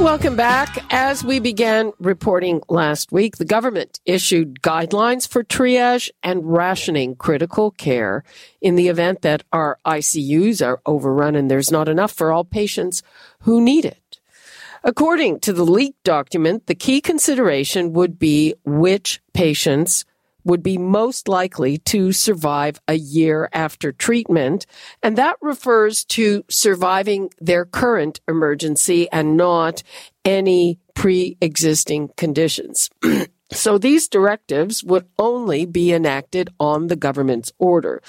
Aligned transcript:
Welcome 0.00 0.36
back. 0.36 0.84
As 0.92 1.24
we 1.24 1.40
began 1.40 1.90
reporting 1.98 2.60
last 2.68 3.12
week, 3.12 3.38
the 3.38 3.46
government 3.46 3.98
issued 4.04 4.60
guidelines 4.60 5.26
for 5.26 5.42
triage 5.42 6.10
and 6.22 6.52
rationing 6.52 7.16
critical 7.16 7.70
care 7.70 8.22
in 8.60 8.76
the 8.76 8.88
event 8.88 9.22
that 9.22 9.42
our 9.54 9.78
ICUs 9.86 10.64
are 10.64 10.82
overrun 10.84 11.34
and 11.34 11.50
there's 11.50 11.72
not 11.72 11.88
enough 11.88 12.12
for 12.12 12.30
all 12.30 12.44
patients 12.44 13.02
who 13.40 13.60
need 13.60 13.86
it. 13.86 14.20
According 14.84 15.40
to 15.40 15.54
the 15.54 15.64
leaked 15.64 16.04
document, 16.04 16.66
the 16.66 16.74
key 16.74 17.00
consideration 17.00 17.94
would 17.94 18.18
be 18.18 18.54
which 18.64 19.20
patients 19.32 20.04
would 20.46 20.62
be 20.62 20.78
most 20.78 21.28
likely 21.28 21.76
to 21.78 22.12
survive 22.12 22.80
a 22.88 22.94
year 22.94 23.50
after 23.52 23.92
treatment. 23.92 24.64
And 25.02 25.18
that 25.18 25.36
refers 25.42 26.04
to 26.04 26.44
surviving 26.48 27.30
their 27.40 27.64
current 27.64 28.20
emergency 28.28 29.10
and 29.10 29.36
not 29.36 29.82
any 30.24 30.78
pre-existing 30.94 32.10
conditions. 32.16 32.90
So 33.52 33.78
these 33.78 34.08
directives 34.08 34.82
would 34.82 35.06
only 35.20 35.66
be 35.66 35.92
enacted 35.92 36.50
on 36.58 36.88
the 36.88 36.96
government's 36.96 37.52
order. 37.58 38.02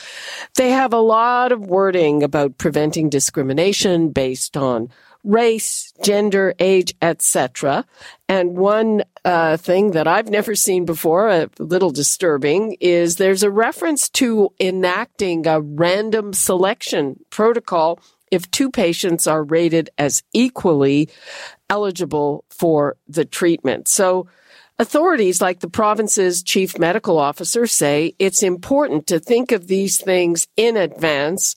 They 0.55 0.71
have 0.71 0.93
a 0.93 0.99
lot 0.99 1.51
of 1.51 1.67
wording 1.67 2.23
about 2.23 2.57
preventing 2.57 3.09
discrimination 3.09 4.09
based 4.09 4.57
on 4.57 4.89
race, 5.27 5.93
gender, 6.03 6.55
age, 6.57 6.95
etc. 7.01 7.85
And 8.29 8.57
one 8.57 9.03
uh, 9.25 9.57
thing 9.57 9.91
that 9.91 10.07
I've 10.07 10.29
never 10.29 10.55
seen 10.55 10.85
before, 10.85 11.27
a 11.27 11.49
little 11.59 11.91
disturbing, 11.91 12.77
is 12.79 13.17
there's 13.17 13.43
a 13.43 13.51
reference 13.51 14.09
to 14.09 14.53
enacting 14.59 15.45
a 15.45 15.59
random 15.59 16.33
selection 16.33 17.19
protocol 17.29 17.99
if 18.31 18.49
two 18.51 18.71
patients 18.71 19.27
are 19.27 19.43
rated 19.43 19.89
as 19.97 20.23
equally 20.33 21.09
eligible 21.69 22.45
for 22.49 22.95
the 23.07 23.25
treatment. 23.25 23.87
So 23.87 24.27
Authorities 24.79 25.41
like 25.41 25.59
the 25.59 25.69
province's 25.71 26.43
chief 26.43 26.77
medical 26.77 27.17
officer 27.17 27.65
say 27.65 28.13
it's 28.19 28.43
important 28.43 29.07
to 29.07 29.19
think 29.19 29.51
of 29.51 29.65
these 29.65 29.99
things 29.99 30.47
in 30.55 30.77
advance 30.77 31.55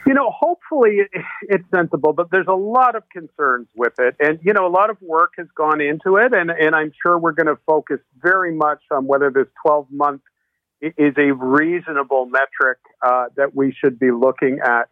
You 0.10 0.16
know, 0.16 0.32
hopefully 0.36 1.02
it's 1.44 1.64
sensible, 1.70 2.14
but 2.14 2.32
there's 2.32 2.48
a 2.48 2.56
lot 2.56 2.96
of 2.96 3.04
concerns 3.10 3.68
with 3.76 3.94
it. 4.00 4.16
And, 4.20 4.40
you 4.42 4.54
know, 4.54 4.66
a 4.66 4.74
lot 4.74 4.90
of 4.90 4.98
work 5.04 5.34
has 5.38 5.46
gone 5.56 5.82
into 5.82 6.18
it. 6.18 6.34
And, 6.34 6.50
and 6.50 6.76
I'm 6.76 6.92
sure 7.04 7.20
we're 7.20 7.34
going 7.34 7.46
to 7.46 7.60
focus 7.68 8.00
very 8.20 8.52
much 8.52 8.82
on 8.90 9.06
whether 9.06 9.30
this 9.30 9.46
12 9.64 9.86
month 9.92 10.22
is 10.82 11.14
a 11.16 11.32
reasonable 11.32 12.26
metric 12.26 12.80
uh, 13.06 13.26
that 13.38 13.54
we 13.56 13.72
should 13.72 14.00
be 14.00 14.10
looking 14.10 14.58
at. 14.66 14.90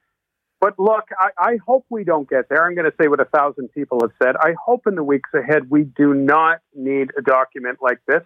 But 0.61 0.77
look, 0.77 1.05
I, 1.19 1.29
I 1.39 1.57
hope 1.65 1.87
we 1.89 2.03
don't 2.03 2.29
get 2.29 2.47
there. 2.47 2.63
I'm 2.63 2.75
going 2.75 2.85
to 2.85 2.95
say 3.01 3.07
what 3.07 3.19
a 3.19 3.25
thousand 3.25 3.69
people 3.69 4.01
have 4.03 4.11
said. 4.21 4.35
I 4.39 4.53
hope 4.63 4.85
in 4.85 4.93
the 4.93 5.03
weeks 5.03 5.31
ahead 5.33 5.71
we 5.71 5.83
do 5.83 6.13
not 6.13 6.59
need 6.75 7.09
a 7.17 7.23
document 7.23 7.79
like 7.81 8.01
this. 8.07 8.21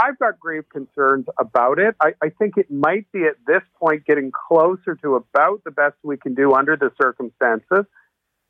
I've 0.00 0.18
got 0.18 0.40
grave 0.40 0.64
concerns 0.72 1.26
about 1.38 1.78
it. 1.78 1.94
I, 2.00 2.14
I, 2.22 2.30
think 2.30 2.56
it 2.56 2.70
might 2.70 3.10
be 3.12 3.24
at 3.24 3.36
this 3.46 3.60
point 3.78 4.06
getting 4.06 4.32
closer 4.48 4.94
to 5.02 5.16
about 5.16 5.62
the 5.64 5.70
best 5.70 5.96
we 6.02 6.16
can 6.16 6.34
do 6.34 6.54
under 6.54 6.74
the 6.76 6.90
circumstances. 7.00 7.84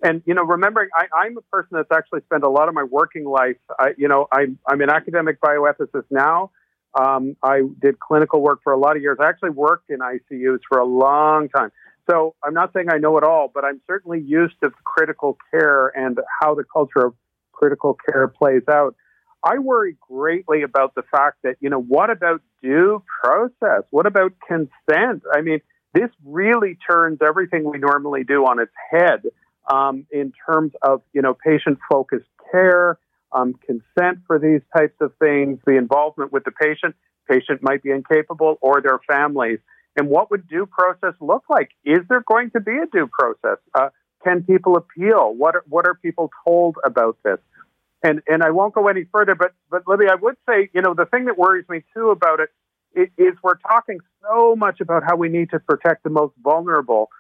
And 0.03 0.23
you 0.27 0.35
know, 0.35 0.45
remembering 0.45 0.91
I, 0.95 1.27
am 1.27 1.37
a 1.37 1.43
person 1.43 1.71
that's 1.73 1.91
actually 1.93 2.21
spent 2.23 2.45
a 2.45 2.49
lot 2.49 2.69
of 2.69 2.75
my 2.75 2.85
working 2.85 3.25
life. 3.25 3.57
I, 3.79 3.91
you 3.99 4.07
know, 4.07 4.29
I'm, 4.33 4.59
I'm 4.67 4.81
an 4.81 4.91
academic 4.91 5.41
bioethicist 5.41 6.05
now. 6.11 6.53
Um, 6.99 7.37
I 7.43 7.63
did 7.81 7.99
clinical 7.99 8.41
work 8.41 8.61
for 8.63 8.73
a 8.73 8.79
lot 8.79 8.97
of 8.97 9.03
years. 9.03 9.19
I 9.21 9.29
actually 9.29 9.51
worked 9.51 9.91
in 9.91 9.99
ICUs 9.99 10.61
for 10.69 10.79
a 10.79 10.85
long 10.85 11.49
time. 11.49 11.71
So 12.09 12.35
I'm 12.45 12.55
not 12.55 12.73
saying 12.73 12.87
I 12.91 12.99
know 12.99 13.19
it 13.19 13.25
all, 13.25 13.51
but 13.53 13.65
I'm 13.65 13.81
certainly 13.87 14.21
used 14.21 14.55
to 14.63 14.71
critical 14.85 15.37
care 15.51 15.89
and 15.89 16.19
how 16.41 16.55
the 16.55 16.65
culture 16.65 17.07
of 17.07 17.15
critical 17.53 17.97
care 18.09 18.27
plays 18.27 18.63
out. 18.69 18.95
I 19.43 19.59
worry 19.59 19.97
greatly 20.09 20.63
about 20.63 20.95
the 20.95 21.03
fact 21.11 21.39
that, 21.45 21.57
you 21.61 21.71
know, 21.71 21.81
what 21.81 22.11
about 22.11 22.43
due 22.63 23.03
process? 23.23 23.85
What 23.91 24.07
about 24.07 24.33
consent? 24.47 25.23
I 25.33 25.41
mean, 25.41 25.61
this 25.95 26.11
really 26.25 26.77
turns 26.89 27.19
everything 27.27 27.65
we 27.65 27.79
normally 27.79 28.25
do 28.25 28.45
on 28.45 28.61
its 28.61 28.73
head 28.91 29.23
um, 29.73 30.07
in 30.11 30.33
terms 30.47 30.73
of, 30.83 31.03
you 31.13 31.23
know, 31.23 31.35
patient 31.35 31.79
focused 31.91 32.29
care, 32.53 32.99
um, 33.33 33.55
consent 33.65 34.21
for 34.27 34.39
these 34.39 34.61
types 34.77 34.97
of 35.01 35.13
things, 35.19 35.59
the 35.67 35.77
involvement 35.77 36.33
with 36.33 36.45
the 36.45 36.53
patient. 36.53 36.95
Patient 37.29 37.61
might 37.63 37.83
be 37.83 37.91
incapable 37.91 38.59
or 38.61 38.83
their 38.83 38.99
families. 39.11 39.61
And 39.97 40.09
what 40.09 40.31
would 40.31 40.49
due 40.49 40.67
process 40.67 41.15
look 41.21 41.45
like? 41.49 41.71
Is 41.85 42.01
there 42.09 42.23
going 42.27 42.51
to 42.51 42.61
be 42.61 42.73
a 42.73 42.87
due 42.87 43.09
process? 43.09 43.59
Uh, 43.75 43.89
can 44.23 44.43
people 44.43 44.77
appeal? 44.77 45.35
What 45.35 45.57
are, 45.57 45.65
what 45.69 45.87
are 45.87 45.95
people 45.95 46.31
told 46.45 46.77
about 46.85 47.19
this? 47.25 47.39
And 48.03 48.23
and 48.27 48.43
I 48.43 48.51
won't 48.51 48.75
go 48.75 48.89
any 48.89 49.05
further, 49.13 49.35
but 49.35 49.53
but 49.71 49.87
Libby, 49.87 50.07
I 50.11 50.15
would 50.15 50.37
say, 50.49 50.71
you 50.73 50.81
know, 50.81 50.95
the 50.95 51.05
thing 51.05 51.27
that 51.27 51.37
worries 51.37 51.67
me 51.69 51.85
too 51.95 52.11
about 52.11 52.41
it 52.41 52.51
is 52.95 53.35
we're 53.43 53.59
talking 53.59 53.99
so 54.23 54.57
much 54.57 54.81
about 54.81 55.03
how 55.05 55.17
we 55.17 55.29
need 55.29 55.51
to 55.51 55.61
protect 55.61 56.03
the 56.03 56.11
most 56.11 56.35
vulnerable. 56.43 57.11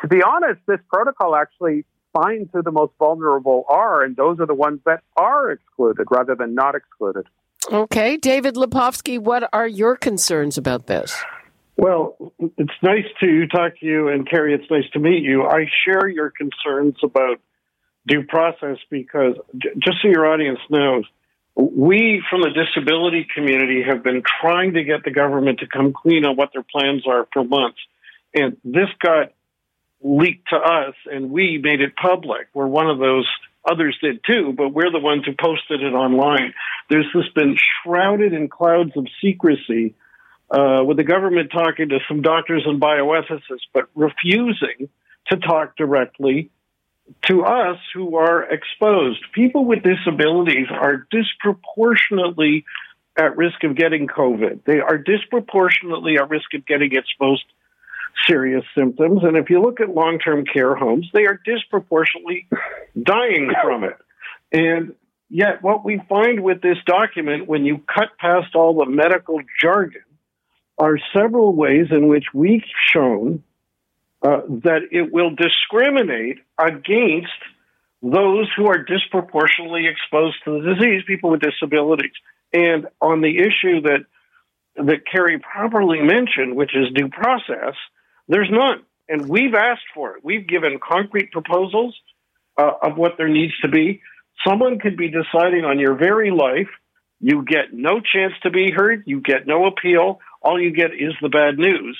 To 0.00 0.08
be 0.08 0.22
honest, 0.22 0.60
this 0.66 0.80
protocol 0.92 1.34
actually 1.34 1.84
finds 2.12 2.50
who 2.52 2.62
the 2.62 2.70
most 2.70 2.92
vulnerable 2.98 3.64
are, 3.68 4.02
and 4.02 4.16
those 4.16 4.38
are 4.40 4.46
the 4.46 4.54
ones 4.54 4.80
that 4.86 5.02
are 5.16 5.50
excluded 5.50 6.06
rather 6.10 6.34
than 6.34 6.54
not 6.54 6.74
excluded. 6.74 7.26
Okay, 7.70 8.16
David 8.16 8.54
Lepofsky, 8.54 9.18
what 9.18 9.48
are 9.52 9.68
your 9.68 9.96
concerns 9.96 10.58
about 10.58 10.86
this? 10.86 11.22
Well, 11.76 12.16
it's 12.58 12.72
nice 12.82 13.06
to 13.20 13.46
talk 13.46 13.78
to 13.80 13.86
you, 13.86 14.08
and 14.08 14.28
Kerry, 14.28 14.54
it's 14.54 14.70
nice 14.70 14.88
to 14.92 14.98
meet 14.98 15.22
you. 15.22 15.44
I 15.44 15.66
share 15.84 16.08
your 16.08 16.30
concerns 16.30 16.96
about 17.02 17.40
due 18.06 18.24
process 18.24 18.78
because, 18.90 19.34
just 19.54 19.98
so 20.02 20.08
your 20.08 20.26
audience 20.26 20.58
knows, 20.70 21.04
we 21.54 22.22
from 22.30 22.40
the 22.40 22.50
disability 22.50 23.26
community 23.34 23.82
have 23.86 24.02
been 24.02 24.22
trying 24.40 24.74
to 24.74 24.84
get 24.84 25.04
the 25.04 25.10
government 25.10 25.60
to 25.60 25.66
come 25.66 25.92
clean 25.92 26.24
on 26.24 26.36
what 26.36 26.50
their 26.52 26.64
plans 26.64 27.06
are 27.06 27.26
for 27.32 27.44
months. 27.44 27.78
And 28.34 28.56
this 28.64 28.88
got 29.00 29.32
leaked 30.02 30.48
to 30.48 30.56
us 30.56 30.94
and 31.06 31.30
we 31.30 31.60
made 31.62 31.80
it 31.80 31.94
public. 31.94 32.48
We're 32.54 32.66
one 32.66 32.88
of 32.88 32.98
those 32.98 33.28
others 33.70 33.96
did 34.02 34.20
too, 34.26 34.54
but 34.56 34.70
we're 34.70 34.90
the 34.90 34.98
ones 34.98 35.24
who 35.24 35.32
posted 35.40 35.82
it 35.82 35.92
online. 35.92 36.54
There's 36.90 37.06
just 37.14 37.34
been 37.34 37.56
shrouded 37.84 38.32
in 38.32 38.48
clouds 38.48 38.92
of 38.96 39.06
secrecy 39.22 39.94
uh, 40.50 40.82
with 40.84 40.96
the 40.96 41.04
government 41.04 41.50
talking 41.52 41.90
to 41.90 41.98
some 42.08 42.22
doctors 42.22 42.64
and 42.66 42.80
bioethicists, 42.80 43.68
but 43.72 43.88
refusing 43.94 44.88
to 45.28 45.36
talk 45.36 45.76
directly 45.76 46.50
to 47.28 47.42
us 47.42 47.78
who 47.94 48.16
are 48.16 48.42
exposed. 48.42 49.20
People 49.32 49.64
with 49.64 49.82
disabilities 49.82 50.66
are 50.70 51.06
disproportionately 51.10 52.64
at 53.18 53.36
risk 53.36 53.62
of 53.64 53.76
getting 53.76 54.06
COVID. 54.06 54.64
They 54.64 54.80
are 54.80 54.98
disproportionately 54.98 56.16
at 56.16 56.30
risk 56.30 56.54
of 56.54 56.66
getting 56.66 56.92
its 56.92 57.08
most 57.20 57.44
serious 58.26 58.64
symptoms. 58.76 59.20
And 59.22 59.36
if 59.36 59.50
you 59.50 59.60
look 59.60 59.80
at 59.80 59.88
long 59.88 60.18
term 60.18 60.44
care 60.44 60.74
homes, 60.74 61.08
they 61.12 61.26
are 61.26 61.40
disproportionately 61.44 62.48
dying 63.00 63.50
from 63.62 63.84
it. 63.84 63.96
And 64.52 64.94
yet, 65.28 65.62
what 65.62 65.84
we 65.84 66.00
find 66.08 66.42
with 66.42 66.60
this 66.62 66.78
document, 66.86 67.48
when 67.48 67.64
you 67.64 67.78
cut 67.78 68.10
past 68.18 68.54
all 68.54 68.74
the 68.74 68.90
medical 68.90 69.40
jargon, 69.60 70.02
are 70.78 70.98
several 71.14 71.54
ways 71.54 71.86
in 71.90 72.08
which 72.08 72.24
we've 72.34 72.64
shown 72.92 73.42
uh, 74.22 74.42
that 74.62 74.82
it 74.92 75.12
will 75.12 75.30
discriminate 75.30 76.38
against 76.58 77.32
those 78.02 78.48
who 78.56 78.66
are 78.66 78.78
disproportionately 78.78 79.86
exposed 79.86 80.36
to 80.44 80.60
the 80.60 80.74
disease, 80.74 81.02
people 81.06 81.30
with 81.30 81.40
disabilities. 81.40 82.12
And 82.52 82.86
on 83.00 83.20
the 83.20 83.38
issue 83.38 83.82
that 83.82 84.04
that 84.76 85.02
Kerry 85.10 85.38
properly 85.38 86.00
mentioned, 86.00 86.56
which 86.56 86.74
is 86.74 86.94
due 86.94 87.08
process, 87.08 87.74
there's 88.28 88.48
none. 88.50 88.82
And 89.08 89.28
we've 89.28 89.54
asked 89.54 89.84
for 89.94 90.16
it. 90.16 90.24
We've 90.24 90.46
given 90.46 90.78
concrete 90.82 91.30
proposals 91.30 91.94
uh, 92.56 92.70
of 92.82 92.96
what 92.96 93.12
there 93.18 93.28
needs 93.28 93.52
to 93.60 93.68
be. 93.68 94.00
Someone 94.46 94.78
could 94.78 94.96
be 94.96 95.10
deciding 95.10 95.64
on 95.64 95.78
your 95.78 95.94
very 95.94 96.30
life. 96.30 96.68
You 97.20 97.44
get 97.44 97.72
no 97.72 98.00
chance 98.00 98.32
to 98.44 98.50
be 98.50 98.70
heard. 98.74 99.02
You 99.06 99.20
get 99.20 99.46
no 99.46 99.66
appeal. 99.66 100.20
All 100.40 100.60
you 100.60 100.72
get 100.72 100.92
is 100.92 101.12
the 101.20 101.28
bad 101.28 101.58
news 101.58 101.98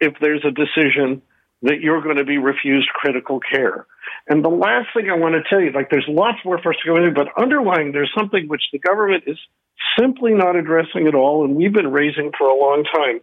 if 0.00 0.14
there's 0.20 0.44
a 0.44 0.50
decision 0.50 1.22
that 1.62 1.80
you're 1.80 2.00
going 2.00 2.16
to 2.16 2.24
be 2.24 2.38
refused 2.38 2.88
critical 2.88 3.40
care. 3.40 3.86
And 4.28 4.44
the 4.44 4.48
last 4.48 4.88
thing 4.94 5.10
I 5.10 5.16
want 5.16 5.34
to 5.34 5.48
tell 5.48 5.60
you, 5.60 5.72
like 5.72 5.90
there's 5.90 6.08
lots 6.08 6.38
more 6.44 6.60
for 6.62 6.72
us 6.72 6.78
to 6.82 6.88
go 6.88 6.96
into, 6.96 7.10
but 7.10 7.28
underlying 7.40 7.92
there's 7.92 8.12
something 8.16 8.48
which 8.48 8.62
the 8.72 8.78
government 8.78 9.24
is 9.26 9.38
simply 9.98 10.32
not 10.32 10.56
addressing 10.56 11.06
at 11.06 11.14
all, 11.14 11.44
and 11.44 11.56
we've 11.56 11.72
been 11.72 11.92
raising 11.92 12.32
for 12.36 12.46
a 12.46 12.56
long 12.56 12.84
time. 12.84 13.20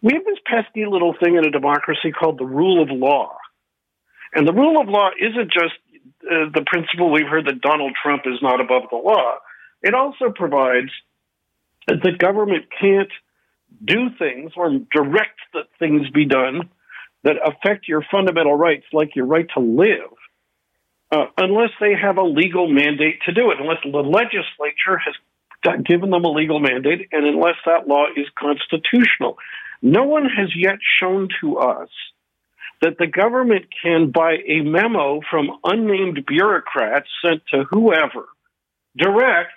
We 0.00 0.14
have 0.14 0.24
this 0.24 0.38
pesky 0.46 0.86
little 0.86 1.14
thing 1.22 1.36
in 1.36 1.44
a 1.44 1.50
democracy 1.50 2.12
called 2.12 2.38
the 2.38 2.46
rule 2.46 2.82
of 2.82 2.88
law. 2.90 3.36
And 4.32 4.46
the 4.46 4.52
rule 4.52 4.80
of 4.80 4.88
law 4.88 5.10
isn't 5.18 5.50
just 5.52 5.74
uh, 6.22 6.50
the 6.54 6.64
principle 6.66 7.10
we've 7.10 7.26
heard 7.28 7.46
that 7.46 7.60
Donald 7.60 7.92
Trump 8.00 8.22
is 8.26 8.40
not 8.42 8.60
above 8.60 8.84
the 8.90 8.96
law. 8.96 9.36
It 9.82 9.94
also 9.94 10.30
provides 10.34 10.90
that 11.86 12.02
the 12.02 12.12
government 12.12 12.66
can't 12.80 13.10
do 13.84 14.10
things 14.18 14.52
or 14.56 14.70
direct 14.92 15.40
that 15.54 15.64
things 15.78 16.08
be 16.10 16.26
done 16.26 16.68
that 17.24 17.36
affect 17.44 17.88
your 17.88 18.04
fundamental 18.10 18.54
rights, 18.54 18.84
like 18.92 19.16
your 19.16 19.26
right 19.26 19.46
to 19.54 19.60
live, 19.60 20.12
uh, 21.10 21.26
unless 21.36 21.70
they 21.80 21.94
have 21.94 22.18
a 22.18 22.22
legal 22.22 22.68
mandate 22.68 23.20
to 23.26 23.32
do 23.32 23.50
it, 23.50 23.58
unless 23.60 23.78
the 23.82 23.98
legislature 23.98 24.98
has 24.98 25.14
given 25.84 26.10
them 26.10 26.24
a 26.24 26.30
legal 26.30 26.60
mandate, 26.60 27.08
and 27.12 27.26
unless 27.26 27.56
that 27.66 27.88
law 27.88 28.06
is 28.16 28.26
constitutional. 28.38 29.38
No 29.82 30.04
one 30.04 30.24
has 30.24 30.50
yet 30.56 30.78
shown 31.00 31.28
to 31.40 31.58
us 31.58 31.88
that 32.80 32.98
the 32.98 33.06
government 33.06 33.66
can, 33.82 34.10
by 34.10 34.36
a 34.46 34.60
memo 34.60 35.20
from 35.28 35.58
unnamed 35.64 36.24
bureaucrats 36.26 37.08
sent 37.24 37.42
to 37.52 37.64
whoever, 37.64 38.28
direct 38.96 39.52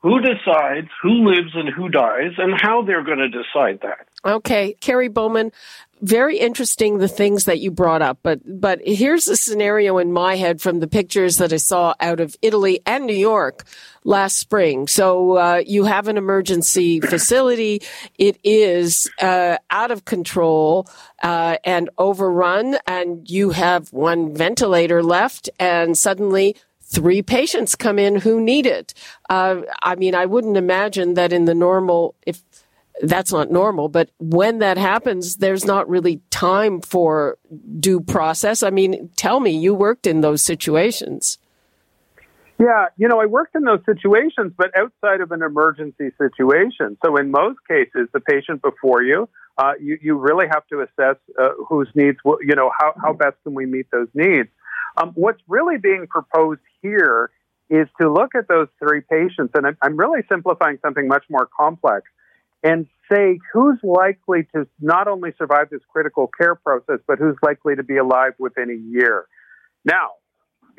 who 0.00 0.20
decides 0.20 0.88
who 1.00 1.30
lives 1.30 1.52
and 1.54 1.68
who 1.68 1.88
dies 1.88 2.32
and 2.38 2.60
how 2.60 2.82
they're 2.82 3.04
going 3.04 3.18
to 3.18 3.28
decide 3.28 3.80
that. 3.82 4.08
Okay, 4.24 4.76
Kerry 4.80 5.08
Bowman, 5.08 5.50
very 6.00 6.38
interesting 6.38 6.98
the 6.98 7.08
things 7.08 7.44
that 7.44 7.60
you 7.60 7.70
brought 7.70 8.02
up, 8.02 8.18
but 8.22 8.40
but 8.60 8.80
here's 8.84 9.26
a 9.28 9.36
scenario 9.36 9.98
in 9.98 10.12
my 10.12 10.36
head 10.36 10.60
from 10.60 10.80
the 10.80 10.86
pictures 10.86 11.38
that 11.38 11.52
I 11.52 11.56
saw 11.56 11.94
out 12.00 12.20
of 12.20 12.36
Italy 12.42 12.80
and 12.86 13.06
New 13.06 13.16
York 13.16 13.64
last 14.04 14.36
spring. 14.36 14.86
So 14.88 15.36
uh, 15.38 15.62
you 15.64 15.84
have 15.84 16.06
an 16.08 16.16
emergency 16.16 17.00
facility. 17.14 17.82
It 18.16 18.38
is 18.44 19.10
uh, 19.20 19.58
out 19.70 19.90
of 19.90 20.04
control 20.04 20.88
uh, 21.22 21.56
and 21.64 21.90
overrun, 21.98 22.78
and 22.86 23.28
you 23.28 23.50
have 23.50 23.92
one 23.92 24.34
ventilator 24.34 25.02
left, 25.02 25.50
and 25.58 25.96
suddenly 25.98 26.56
three 26.80 27.22
patients 27.22 27.74
come 27.74 27.98
in 27.98 28.16
who 28.16 28.40
need 28.40 28.66
it. 28.66 28.92
Uh, 29.30 29.62
I 29.82 29.94
mean, 29.94 30.14
I 30.14 30.26
wouldn't 30.26 30.56
imagine 30.56 31.14
that 31.14 31.32
in 31.32 31.46
the 31.46 31.54
normal, 31.54 32.14
if 32.26 32.42
that's 33.00 33.32
not 33.32 33.50
normal, 33.50 33.88
but 33.88 34.10
when 34.18 34.58
that 34.58 34.76
happens, 34.76 35.36
there's 35.36 35.64
not 35.64 35.88
really 35.88 36.20
time 36.30 36.80
for 36.80 37.38
due 37.80 38.00
process. 38.00 38.62
I 38.62 38.70
mean, 38.70 39.10
tell 39.16 39.40
me, 39.40 39.50
you 39.50 39.74
worked 39.74 40.06
in 40.06 40.20
those 40.20 40.42
situations. 40.42 41.38
Yeah, 42.58 42.86
you 42.96 43.08
know, 43.08 43.20
I 43.20 43.26
worked 43.26 43.56
in 43.56 43.64
those 43.64 43.80
situations, 43.84 44.52
but 44.56 44.70
outside 44.76 45.20
of 45.20 45.32
an 45.32 45.42
emergency 45.42 46.12
situation. 46.16 46.96
So 47.04 47.16
in 47.16 47.30
most 47.30 47.58
cases, 47.66 48.08
the 48.12 48.20
patient 48.20 48.62
before 48.62 49.02
you, 49.02 49.28
uh, 49.58 49.72
you, 49.80 49.98
you 50.00 50.16
really 50.16 50.46
have 50.46 50.66
to 50.68 50.80
assess 50.82 51.16
uh, 51.40 51.48
whose 51.68 51.88
needs, 51.94 52.18
you 52.24 52.54
know, 52.54 52.70
how, 52.78 52.94
how 53.02 53.14
best 53.14 53.36
can 53.42 53.54
we 53.54 53.66
meet 53.66 53.90
those 53.90 54.08
needs. 54.14 54.48
Um, 54.96 55.12
what's 55.14 55.40
really 55.48 55.78
being 55.78 56.06
proposed 56.06 56.60
here 56.82 57.30
is 57.68 57.88
to 58.00 58.12
look 58.12 58.34
at 58.34 58.48
those 58.48 58.68
three 58.78 59.00
patients, 59.00 59.52
and 59.54 59.76
I'm 59.80 59.96
really 59.96 60.20
simplifying 60.28 60.78
something 60.82 61.08
much 61.08 61.24
more 61.30 61.48
complex, 61.58 62.04
and 62.62 62.86
say 63.10 63.38
who's 63.52 63.78
likely 63.82 64.46
to 64.54 64.66
not 64.80 65.08
only 65.08 65.32
survive 65.36 65.70
this 65.70 65.82
critical 65.88 66.28
care 66.38 66.54
process, 66.54 66.98
but 67.06 67.18
who's 67.18 67.36
likely 67.42 67.76
to 67.76 67.82
be 67.82 67.96
alive 67.96 68.32
within 68.38 68.70
a 68.70 68.98
year. 68.98 69.26
Now, 69.84 70.10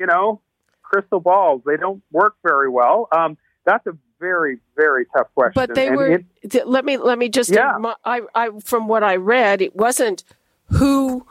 you 0.00 0.06
know, 0.06 0.40
crystal 0.82 1.20
balls, 1.20 1.62
they 1.66 1.76
don't 1.76 2.02
work 2.10 2.34
very 2.42 2.68
well. 2.68 3.08
Um, 3.12 3.36
that's 3.64 3.86
a 3.86 3.96
very, 4.20 4.58
very 4.76 5.06
tough 5.16 5.28
question. 5.34 5.52
But 5.54 5.74
they 5.74 5.88
and 5.88 5.96
were. 5.96 6.20
It, 6.42 6.66
let 6.66 6.84
me 6.84 6.96
let 6.96 7.18
me 7.18 7.28
just. 7.28 7.50
Yeah. 7.50 7.76
I, 8.04 8.22
I 8.34 8.50
from 8.62 8.88
what 8.88 9.02
I 9.02 9.16
read, 9.16 9.60
it 9.60 9.76
wasn't 9.76 10.24
who 10.70 11.26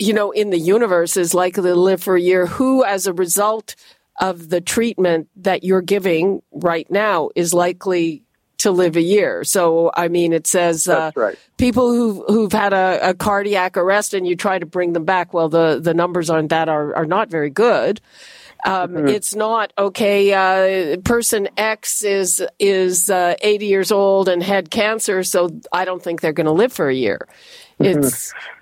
you 0.00 0.14
know, 0.14 0.30
in 0.30 0.48
the 0.48 0.58
universe 0.58 1.16
is 1.16 1.34
likely 1.34 1.62
to 1.62 1.74
live 1.76 2.02
for 2.02 2.16
a 2.16 2.20
year, 2.20 2.46
who, 2.46 2.82
as 2.82 3.06
a 3.06 3.12
result 3.12 3.76
of 4.18 4.48
the 4.48 4.60
treatment 4.60 5.28
that 5.36 5.62
you're 5.62 5.82
giving 5.82 6.42
right 6.50 6.90
now, 6.90 7.28
is 7.36 7.52
likely 7.52 8.24
to 8.60 8.70
live 8.70 8.96
a 8.96 9.02
year. 9.02 9.44
So, 9.44 9.90
I 9.94 10.08
mean, 10.08 10.32
it 10.32 10.46
says 10.46 10.88
uh, 10.88 11.12
right. 11.14 11.38
people 11.56 11.90
who've, 11.92 12.24
who've 12.28 12.52
had 12.52 12.72
a, 12.72 13.10
a, 13.10 13.14
cardiac 13.14 13.76
arrest 13.76 14.14
and 14.14 14.26
you 14.26 14.36
try 14.36 14.58
to 14.58 14.66
bring 14.66 14.92
them 14.92 15.04
back. 15.04 15.32
Well, 15.32 15.48
the, 15.48 15.80
the 15.82 15.94
numbers 15.94 16.30
on 16.30 16.48
that 16.48 16.68
are, 16.68 16.94
are 16.94 17.06
not 17.06 17.30
very 17.30 17.50
good. 17.50 18.00
Um, 18.64 18.90
mm-hmm. 18.90 19.08
It's 19.08 19.34
not 19.34 19.72
okay. 19.78 20.34
Uh, 20.34 20.98
person 20.98 21.48
X 21.56 22.04
is 22.04 22.44
is 22.58 23.08
uh, 23.08 23.34
80 23.40 23.66
years 23.66 23.90
old 23.90 24.28
and 24.28 24.42
had 24.42 24.70
cancer, 24.70 25.24
so 25.24 25.48
I 25.72 25.86
don't 25.86 26.02
think 26.02 26.20
they're 26.20 26.34
going 26.34 26.44
to 26.44 26.52
live 26.52 26.70
for 26.70 26.88
a 26.90 26.94
year. 26.94 27.26
Mm-hmm. 27.80 28.59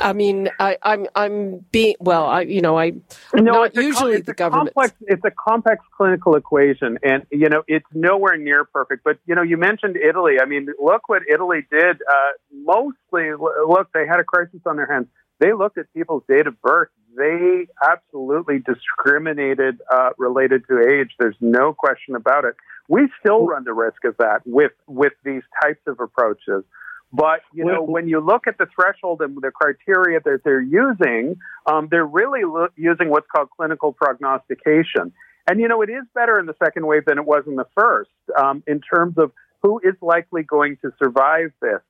I 0.00 0.12
mean, 0.12 0.48
I, 0.58 0.72
am 0.72 0.78
I'm, 0.82 1.06
I'm 1.14 1.66
being 1.70 1.94
well. 2.00 2.26
I 2.26 2.42
you 2.42 2.60
know 2.60 2.78
I 2.78 2.92
no, 3.34 3.52
not 3.52 3.76
usually 3.76 4.16
a, 4.16 4.22
the 4.22 4.34
government. 4.34 4.74
Complex, 4.74 4.94
it's 5.02 5.24
a 5.24 5.30
complex 5.30 5.84
clinical 5.96 6.34
equation, 6.34 6.98
and 7.02 7.24
you 7.30 7.48
know 7.48 7.62
it's 7.68 7.86
nowhere 7.94 8.36
near 8.36 8.64
perfect. 8.64 9.04
But 9.04 9.18
you 9.26 9.34
know, 9.34 9.42
you 9.42 9.56
mentioned 9.56 9.96
Italy. 9.96 10.36
I 10.42 10.46
mean, 10.46 10.68
look 10.80 11.08
what 11.08 11.22
Italy 11.32 11.60
did. 11.70 11.96
Uh, 11.96 12.30
mostly, 12.52 13.30
look, 13.38 13.88
they 13.94 14.06
had 14.06 14.18
a 14.18 14.24
crisis 14.24 14.60
on 14.66 14.76
their 14.76 14.92
hands. 14.92 15.06
They 15.38 15.52
looked 15.52 15.78
at 15.78 15.92
people's 15.94 16.24
date 16.28 16.46
of 16.46 16.60
birth. 16.60 16.88
They 17.16 17.66
absolutely 17.88 18.58
discriminated 18.58 19.78
uh, 19.92 20.10
related 20.18 20.62
to 20.68 20.80
age. 20.80 21.10
There's 21.18 21.36
no 21.40 21.72
question 21.72 22.16
about 22.16 22.44
it. 22.44 22.54
We 22.88 23.08
still 23.20 23.46
run 23.46 23.64
the 23.64 23.74
risk 23.74 24.04
of 24.04 24.16
that 24.18 24.40
with 24.44 24.72
with 24.86 25.12
these 25.24 25.42
types 25.62 25.82
of 25.86 26.00
approaches. 26.00 26.64
But 27.12 27.40
you 27.54 27.64
know, 27.64 27.82
when 27.82 28.06
you 28.06 28.20
look 28.20 28.46
at 28.46 28.58
the 28.58 28.66
threshold 28.74 29.22
and 29.22 29.36
the 29.40 29.50
criteria 29.50 30.20
that 30.20 30.40
they're 30.44 30.60
using, 30.60 31.36
um, 31.66 31.88
they're 31.90 32.04
really 32.06 32.44
lo- 32.44 32.68
using 32.76 33.08
what's 33.08 33.26
called 33.34 33.48
clinical 33.56 33.92
prognostication. 33.92 35.12
And 35.48 35.58
you 35.58 35.68
know, 35.68 35.80
it 35.80 35.88
is 35.88 36.04
better 36.14 36.38
in 36.38 36.44
the 36.44 36.54
second 36.62 36.86
wave 36.86 37.06
than 37.06 37.16
it 37.16 37.24
was 37.24 37.44
in 37.46 37.56
the 37.56 37.66
first 37.74 38.10
um, 38.38 38.62
in 38.66 38.80
terms 38.80 39.16
of 39.16 39.32
who 39.62 39.80
is 39.82 39.94
likely 40.02 40.42
going 40.42 40.76
to 40.82 40.90
survive 41.02 41.52
this. 41.62 41.80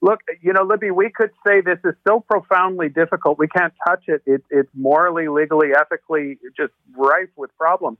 Look, 0.00 0.20
you 0.40 0.52
know, 0.52 0.64
Libby, 0.64 0.90
we 0.90 1.10
could 1.10 1.30
say 1.46 1.60
this 1.60 1.78
is 1.84 1.94
so 2.08 2.20
profoundly 2.20 2.88
difficult. 2.88 3.38
We 3.38 3.46
can't 3.46 3.74
touch 3.86 4.04
it. 4.08 4.22
it 4.26 4.42
it's 4.50 4.70
morally, 4.74 5.28
legally, 5.28 5.68
ethically 5.78 6.38
just 6.56 6.72
rife 6.96 7.28
with 7.36 7.56
problems. 7.56 7.98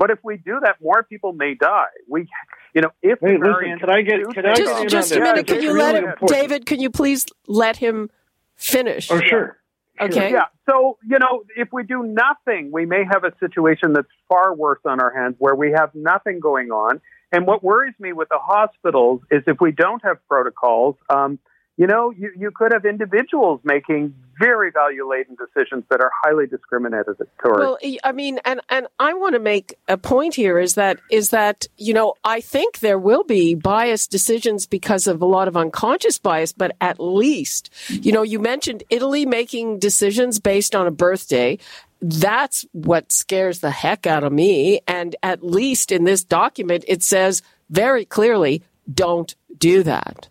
But 0.00 0.10
if 0.10 0.18
we 0.24 0.38
do 0.38 0.58
that, 0.62 0.76
more 0.80 1.02
people 1.02 1.34
may 1.34 1.54
die. 1.54 1.84
We, 2.08 2.26
you 2.74 2.80
know, 2.80 2.90
if 3.02 3.18
hey, 3.20 3.36
listen, 3.36 3.78
can 3.78 3.90
I 3.90 4.00
get 4.00 4.32
can 4.32 4.46
I 4.46 4.54
just, 4.54 4.88
just 4.88 5.12
a 5.12 5.20
minute? 5.20 5.46
Can 5.46 5.62
you 5.62 5.74
let 5.74 5.94
him, 5.94 6.14
David? 6.26 6.64
Can 6.64 6.80
you 6.80 6.88
please 6.88 7.26
let 7.46 7.76
him 7.76 8.08
finish? 8.56 9.10
Oh, 9.10 9.20
sure. 9.20 9.58
Okay. 10.00 10.32
Yeah. 10.32 10.46
So, 10.66 10.96
you 11.06 11.18
know, 11.18 11.44
if 11.54 11.68
we 11.70 11.82
do 11.82 12.02
nothing, 12.02 12.70
we 12.72 12.86
may 12.86 13.04
have 13.12 13.24
a 13.24 13.32
situation 13.40 13.92
that's 13.92 14.08
far 14.26 14.54
worse 14.54 14.80
on 14.86 15.00
our 15.02 15.14
hands 15.14 15.36
where 15.38 15.54
we 15.54 15.72
have 15.72 15.94
nothing 15.94 16.40
going 16.40 16.70
on. 16.70 17.02
And 17.30 17.46
what 17.46 17.62
worries 17.62 17.94
me 17.98 18.14
with 18.14 18.30
the 18.30 18.38
hospitals 18.40 19.20
is 19.30 19.42
if 19.46 19.60
we 19.60 19.70
don't 19.70 20.02
have 20.02 20.16
protocols, 20.26 20.96
um, 21.10 21.38
you 21.80 21.86
know, 21.86 22.10
you, 22.10 22.30
you 22.36 22.50
could 22.50 22.72
have 22.72 22.84
individuals 22.84 23.58
making 23.64 24.14
very 24.38 24.70
value 24.70 25.08
laden 25.08 25.34
decisions 25.34 25.82
that 25.88 26.02
are 26.02 26.10
highly 26.22 26.46
discriminatory. 26.46 27.16
Well, 27.42 27.78
I 28.04 28.12
mean, 28.12 28.38
and, 28.44 28.60
and 28.68 28.86
I 28.98 29.14
want 29.14 29.32
to 29.32 29.38
make 29.38 29.78
a 29.88 29.96
point 29.96 30.34
here 30.34 30.58
is 30.58 30.74
that, 30.74 31.00
is 31.10 31.30
that, 31.30 31.68
you 31.78 31.94
know, 31.94 32.16
I 32.22 32.42
think 32.42 32.80
there 32.80 32.98
will 32.98 33.24
be 33.24 33.54
biased 33.54 34.10
decisions 34.10 34.66
because 34.66 35.06
of 35.06 35.22
a 35.22 35.24
lot 35.24 35.48
of 35.48 35.56
unconscious 35.56 36.18
bias, 36.18 36.52
but 36.52 36.76
at 36.82 37.00
least, 37.00 37.70
you 37.88 38.12
know, 38.12 38.22
you 38.22 38.40
mentioned 38.40 38.82
Italy 38.90 39.24
making 39.24 39.78
decisions 39.78 40.38
based 40.38 40.74
on 40.76 40.86
a 40.86 40.90
birthday 40.92 41.58
that's 42.02 42.64
what 42.72 43.12
scares 43.12 43.60
the 43.60 43.70
heck 43.70 44.06
out 44.06 44.24
of 44.24 44.32
me. 44.32 44.80
And 44.88 45.16
at 45.22 45.44
least 45.44 45.92
in 45.92 46.04
this 46.04 46.24
document, 46.24 46.82
it 46.88 47.02
says 47.02 47.42
very 47.68 48.06
clearly, 48.06 48.62
don't 48.90 49.34
do 49.58 49.82
that. 49.82 50.30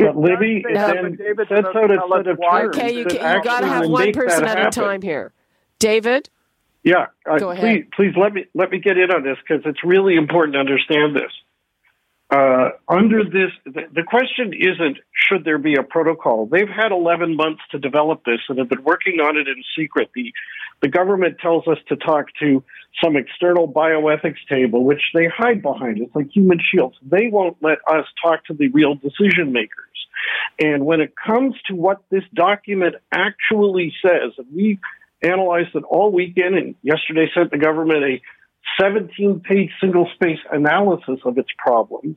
But 0.00 0.16
Libby 0.16 0.64
then 0.64 0.78
out 0.78 0.96
a 0.96 1.46
set 1.46 2.26
of 2.26 2.38
terms. 2.38 2.76
Okay, 2.76 2.92
you, 2.92 3.00
you 3.00 3.42
got 3.42 3.60
to 3.60 3.66
have 3.66 3.88
one 3.88 4.12
person 4.12 4.44
at 4.44 4.66
a 4.66 4.70
time 4.70 5.02
here. 5.02 5.32
David. 5.78 6.28
Yeah, 6.82 7.06
uh, 7.30 7.38
Go 7.38 7.50
ahead. 7.50 7.62
please, 7.62 8.12
please 8.12 8.14
let 8.16 8.32
me 8.32 8.46
let 8.54 8.70
me 8.70 8.78
get 8.78 8.96
in 8.96 9.10
on 9.10 9.22
this 9.22 9.36
because 9.46 9.62
it's 9.66 9.84
really 9.84 10.16
important 10.16 10.54
to 10.54 10.60
understand 10.60 11.14
this. 11.14 11.30
Uh, 12.30 12.70
under 12.88 13.24
this, 13.24 13.50
the, 13.64 13.82
the, 13.92 14.04
question 14.06 14.52
isn't 14.54 14.98
should 15.12 15.44
there 15.44 15.58
be 15.58 15.74
a 15.74 15.82
protocol. 15.82 16.46
They've 16.46 16.68
had 16.68 16.92
11 16.92 17.34
months 17.34 17.60
to 17.72 17.78
develop 17.78 18.24
this 18.24 18.38
and 18.48 18.56
have 18.58 18.68
been 18.68 18.84
working 18.84 19.18
on 19.18 19.36
it 19.36 19.48
in 19.48 19.56
secret. 19.76 20.10
The 20.14 20.32
the 20.80 20.88
government 20.88 21.38
tells 21.40 21.68
us 21.68 21.76
to 21.88 21.96
talk 21.96 22.26
to 22.40 22.62
some 23.02 23.16
external 23.16 23.70
bioethics 23.70 24.38
table, 24.48 24.84
which 24.84 25.02
they 25.12 25.26
hide 25.26 25.60
behind. 25.60 25.98
It's 25.98 26.14
like 26.14 26.30
human 26.30 26.58
shields. 26.58 26.96
They 27.02 27.28
won't 27.28 27.56
let 27.60 27.78
us 27.86 28.06
talk 28.22 28.44
to 28.46 28.54
the 28.54 28.68
real 28.68 28.94
decision 28.94 29.52
makers. 29.52 29.89
And 30.58 30.84
when 30.84 31.00
it 31.00 31.14
comes 31.16 31.54
to 31.68 31.74
what 31.74 32.02
this 32.10 32.24
document 32.34 32.96
actually 33.12 33.92
says, 34.04 34.32
we 34.54 34.78
analyzed 35.22 35.74
it 35.74 35.84
all 35.84 36.12
weekend 36.12 36.56
and 36.56 36.74
yesterday 36.82 37.30
sent 37.34 37.50
the 37.50 37.58
government 37.58 38.04
a 38.04 38.22
17 38.80 39.40
page 39.40 39.70
single 39.80 40.08
space 40.14 40.38
analysis 40.50 41.20
of 41.24 41.38
its 41.38 41.48
problems. 41.58 42.16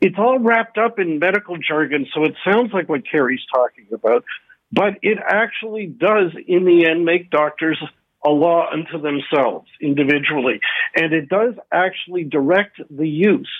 It's 0.00 0.16
all 0.18 0.38
wrapped 0.38 0.78
up 0.78 0.98
in 0.98 1.18
medical 1.18 1.56
jargon, 1.56 2.06
so 2.14 2.24
it 2.24 2.34
sounds 2.44 2.72
like 2.72 2.88
what 2.88 3.02
Kerry's 3.10 3.44
talking 3.52 3.86
about, 3.92 4.24
but 4.70 4.94
it 5.02 5.18
actually 5.18 5.86
does, 5.86 6.32
in 6.46 6.64
the 6.64 6.86
end, 6.86 7.04
make 7.04 7.30
doctors 7.30 7.82
a 8.24 8.30
law 8.30 8.68
unto 8.70 9.00
themselves 9.00 9.68
individually. 9.80 10.60
And 10.94 11.12
it 11.12 11.28
does 11.28 11.54
actually 11.72 12.24
direct 12.24 12.80
the 12.90 13.08
use 13.08 13.50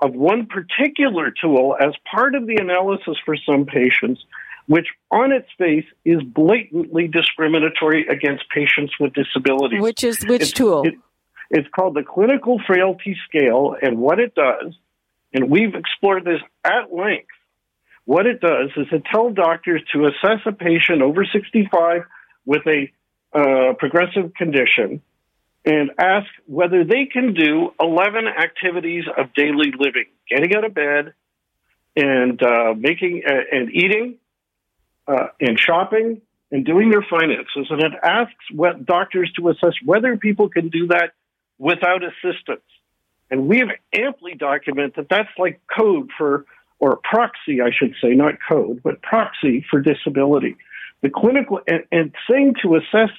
of 0.00 0.14
one 0.14 0.46
particular 0.46 1.30
tool 1.30 1.76
as 1.78 1.94
part 2.10 2.34
of 2.34 2.46
the 2.46 2.56
analysis 2.56 3.16
for 3.24 3.36
some 3.36 3.66
patients, 3.66 4.24
which 4.66 4.86
on 5.10 5.32
its 5.32 5.48
face 5.58 5.84
is 6.04 6.22
blatantly 6.22 7.08
discriminatory 7.08 8.06
against 8.06 8.44
patients 8.50 8.94
with 8.98 9.12
disabilities. 9.12 9.80
Which 9.80 10.04
is 10.04 10.24
which 10.24 10.42
it's, 10.42 10.52
tool? 10.52 10.86
It, 10.86 10.94
it's 11.50 11.68
called 11.74 11.94
the 11.94 12.02
Clinical 12.02 12.60
Frailty 12.66 13.16
Scale, 13.28 13.76
and 13.80 13.98
what 13.98 14.20
it 14.20 14.34
does, 14.34 14.74
and 15.32 15.50
we've 15.50 15.74
explored 15.74 16.24
this 16.24 16.40
at 16.64 16.92
length, 16.92 17.28
what 18.04 18.26
it 18.26 18.40
does 18.40 18.70
is 18.76 18.86
it 18.90 19.04
tells 19.04 19.34
doctors 19.34 19.82
to 19.92 20.06
assess 20.06 20.40
a 20.46 20.52
patient 20.52 21.02
over 21.02 21.24
65 21.24 22.02
with 22.44 22.62
a 22.66 22.90
uh, 23.32 23.74
progressive 23.74 24.34
condition 24.34 25.02
and 25.64 25.90
ask 25.98 26.26
whether 26.46 26.84
they 26.84 27.06
can 27.06 27.34
do 27.34 27.72
11 27.80 28.26
activities 28.26 29.04
of 29.16 29.32
daily 29.34 29.72
living 29.78 30.06
getting 30.30 30.54
out 30.54 30.64
of 30.64 30.74
bed 30.74 31.12
and 31.96 32.40
uh, 32.42 32.74
making 32.76 33.22
uh, 33.28 33.32
and 33.50 33.70
eating 33.70 34.16
uh, 35.06 35.26
and 35.40 35.58
shopping 35.58 36.22
and 36.52 36.64
doing 36.64 36.90
their 36.90 37.04
finances. 37.08 37.66
And 37.68 37.82
it 37.82 37.92
asks 38.02 38.34
what 38.52 38.86
doctors 38.86 39.30
to 39.38 39.48
assess 39.48 39.74
whether 39.84 40.16
people 40.16 40.48
can 40.48 40.68
do 40.68 40.88
that 40.88 41.12
without 41.58 42.02
assistance. 42.02 42.62
And 43.30 43.46
we 43.46 43.58
have 43.58 43.68
amply 43.92 44.34
documented 44.34 44.94
that 44.96 45.08
that's 45.08 45.28
like 45.38 45.60
code 45.76 46.10
for 46.16 46.46
or 46.78 46.98
proxy 47.04 47.60
i 47.60 47.70
should 47.70 47.94
say 48.02 48.14
not 48.14 48.34
code 48.48 48.80
but 48.82 49.02
proxy 49.02 49.64
for 49.70 49.80
disability. 49.80 50.56
The 51.02 51.10
clinical 51.10 51.60
and, 51.66 51.84
and 51.90 52.14
saying 52.28 52.54
to 52.62 52.76
assess 52.76 53.10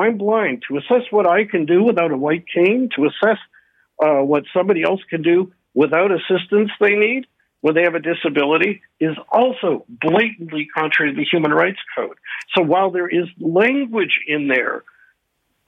I'm 0.00 0.18
blind. 0.18 0.64
To 0.68 0.78
assess 0.78 1.06
what 1.10 1.26
I 1.26 1.44
can 1.44 1.66
do 1.66 1.82
without 1.82 2.10
a 2.10 2.16
white 2.16 2.44
cane, 2.52 2.88
to 2.96 3.06
assess 3.06 3.38
uh, 4.02 4.22
what 4.22 4.44
somebody 4.54 4.82
else 4.82 5.00
can 5.08 5.22
do 5.22 5.52
without 5.74 6.10
assistance 6.10 6.70
they 6.80 6.94
need 6.94 7.26
when 7.60 7.74
they 7.74 7.82
have 7.82 7.94
a 7.94 8.00
disability 8.00 8.80
is 8.98 9.16
also 9.30 9.84
blatantly 9.88 10.66
contrary 10.74 11.12
to 11.12 11.16
the 11.16 11.26
Human 11.30 11.52
Rights 11.52 11.78
Code. 11.94 12.16
So 12.56 12.62
while 12.62 12.90
there 12.90 13.08
is 13.08 13.28
language 13.38 14.18
in 14.26 14.48
there 14.48 14.82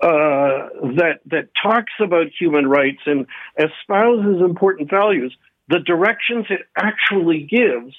uh, 0.00 0.68
that 0.96 1.20
that 1.26 1.48
talks 1.62 1.92
about 2.00 2.26
human 2.38 2.66
rights 2.66 3.02
and 3.06 3.26
espouses 3.56 4.40
important 4.40 4.90
values, 4.90 5.36
the 5.68 5.78
directions 5.78 6.46
it 6.50 6.62
actually 6.76 7.42
gives 7.42 7.94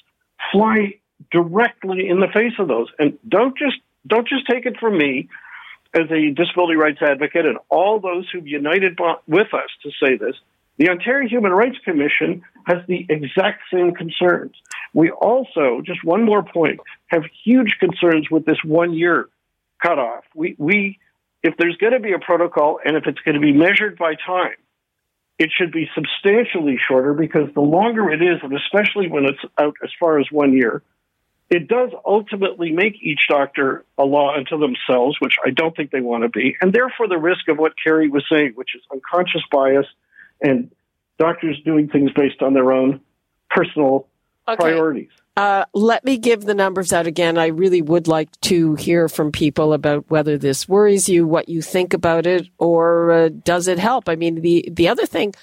fly 0.51 0.95
directly 1.31 2.09
in 2.09 2.19
the 2.19 2.27
face 2.33 2.53
of 2.59 2.67
those. 2.67 2.87
And 2.99 3.17
don't 3.27 3.57
just 3.57 3.77
don't 4.05 4.27
just 4.27 4.47
take 4.47 4.65
it 4.65 4.77
from 4.79 4.97
me 4.97 5.29
as 5.93 6.09
a 6.11 6.31
disability 6.31 6.75
rights 6.75 6.99
advocate 7.01 7.45
and 7.45 7.57
all 7.69 7.99
those 7.99 8.27
who've 8.31 8.47
united 8.47 8.97
with 9.27 9.53
us 9.53 9.69
to 9.83 9.91
say 10.03 10.17
this, 10.17 10.35
the 10.77 10.89
Ontario 10.89 11.29
Human 11.29 11.51
Rights 11.51 11.77
Commission 11.85 12.41
has 12.65 12.77
the 12.87 13.05
exact 13.07 13.61
same 13.71 13.93
concerns. 13.93 14.53
We 14.93 15.11
also, 15.11 15.81
just 15.85 16.03
one 16.03 16.23
more 16.23 16.43
point, 16.43 16.79
have 17.07 17.23
huge 17.43 17.77
concerns 17.79 18.29
with 18.31 18.45
this 18.45 18.57
one 18.63 18.93
year 18.93 19.29
cutoff. 19.81 20.23
We, 20.35 20.55
we, 20.57 20.99
if 21.43 21.55
there's 21.57 21.77
going 21.77 21.93
to 21.93 21.99
be 21.99 22.13
a 22.13 22.19
protocol 22.19 22.79
and 22.83 22.95
if 22.95 23.05
it's 23.05 23.19
going 23.19 23.35
to 23.35 23.41
be 23.41 23.51
measured 23.51 23.97
by 23.97 24.15
time, 24.15 24.55
it 25.37 25.51
should 25.55 25.71
be 25.71 25.89
substantially 25.93 26.77
shorter 26.87 27.13
because 27.13 27.53
the 27.53 27.61
longer 27.61 28.09
it 28.09 28.21
is, 28.21 28.39
and 28.43 28.53
especially 28.55 29.09
when 29.09 29.25
it's 29.25 29.39
out 29.59 29.75
as 29.83 29.89
far 29.99 30.19
as 30.19 30.27
one 30.31 30.53
year, 30.53 30.81
it 31.49 31.67
does 31.67 31.91
ultimately 32.05 32.71
make 32.71 32.95
each 33.01 33.27
doctor 33.29 33.85
a 33.97 34.03
law 34.03 34.35
unto 34.35 34.57
themselves, 34.57 35.17
which 35.19 35.35
I 35.45 35.51
don't 35.51 35.75
think 35.75 35.91
they 35.91 36.01
want 36.01 36.23
to 36.23 36.29
be, 36.29 36.55
and 36.61 36.73
therefore 36.73 37.07
the 37.07 37.17
risk 37.17 37.47
of 37.47 37.57
what 37.57 37.73
Kerry 37.81 38.09
was 38.09 38.23
saying, 38.31 38.53
which 38.55 38.75
is 38.75 38.81
unconscious 38.91 39.43
bias 39.51 39.85
and 40.41 40.71
doctors 41.19 41.59
doing 41.63 41.89
things 41.89 42.11
based 42.15 42.41
on 42.41 42.53
their 42.53 42.71
own 42.71 43.01
personal 43.49 44.07
okay. 44.47 44.57
priorities. 44.57 45.09
Uh, 45.35 45.65
let 45.73 46.05
me 46.05 46.17
give 46.17 46.41
the 46.41 46.53
numbers 46.53 46.93
out 46.93 47.07
again. 47.07 47.39
I 47.39 47.47
really 47.47 47.81
would 47.81 48.07
like 48.07 48.29
to 48.41 48.75
hear 48.75 49.09
from 49.09 49.31
people 49.31 49.73
about 49.73 50.05
whether 50.09 50.37
this 50.37 50.69
worries 50.69 51.09
you, 51.09 51.25
what 51.25 51.49
you 51.49 51.61
think 51.61 51.93
about 51.93 52.27
it, 52.27 52.47
or 52.59 53.11
uh, 53.11 53.29
does 53.29 53.67
it 53.67 53.79
help? 53.79 54.09
I 54.09 54.15
mean, 54.15 54.41
the 54.41 54.69
the 54.71 54.87
other 54.89 55.07
thing 55.07 55.33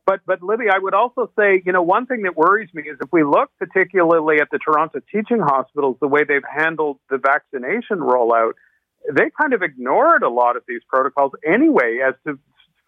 but, 0.06 0.22
but 0.26 0.44
Libby, 0.44 0.66
I 0.74 0.80
would 0.80 0.94
also 0.94 1.32
say, 1.38 1.62
you 1.66 1.72
know, 1.72 1.82
one 1.82 2.06
thing 2.06 2.24
that 2.24 2.36
worries 2.36 2.70
me 2.74 2.84
is 2.84 2.98
if 3.02 3.12
we 3.12 3.24
look 3.24 3.50
particularly 3.58 4.38
at 4.42 4.50
the 4.52 4.60
Toronto 4.60 5.00
teaching 5.12 5.40
hospitals, 5.40 5.98
the 6.02 6.08
way 6.08 6.24
they've 6.24 6.42
handled 6.44 7.00
the 7.10 7.18
vaccination 7.18 8.00
rollout, 8.00 8.54
they 9.12 9.32
kind 9.40 9.54
of 9.54 9.62
ignored 9.62 10.24
a 10.24 10.30
lot 10.30 10.58
of 10.58 10.64
these 10.68 10.82
protocols 10.88 11.32
anyway 11.46 12.00
as 12.06 12.16
to 12.26 12.40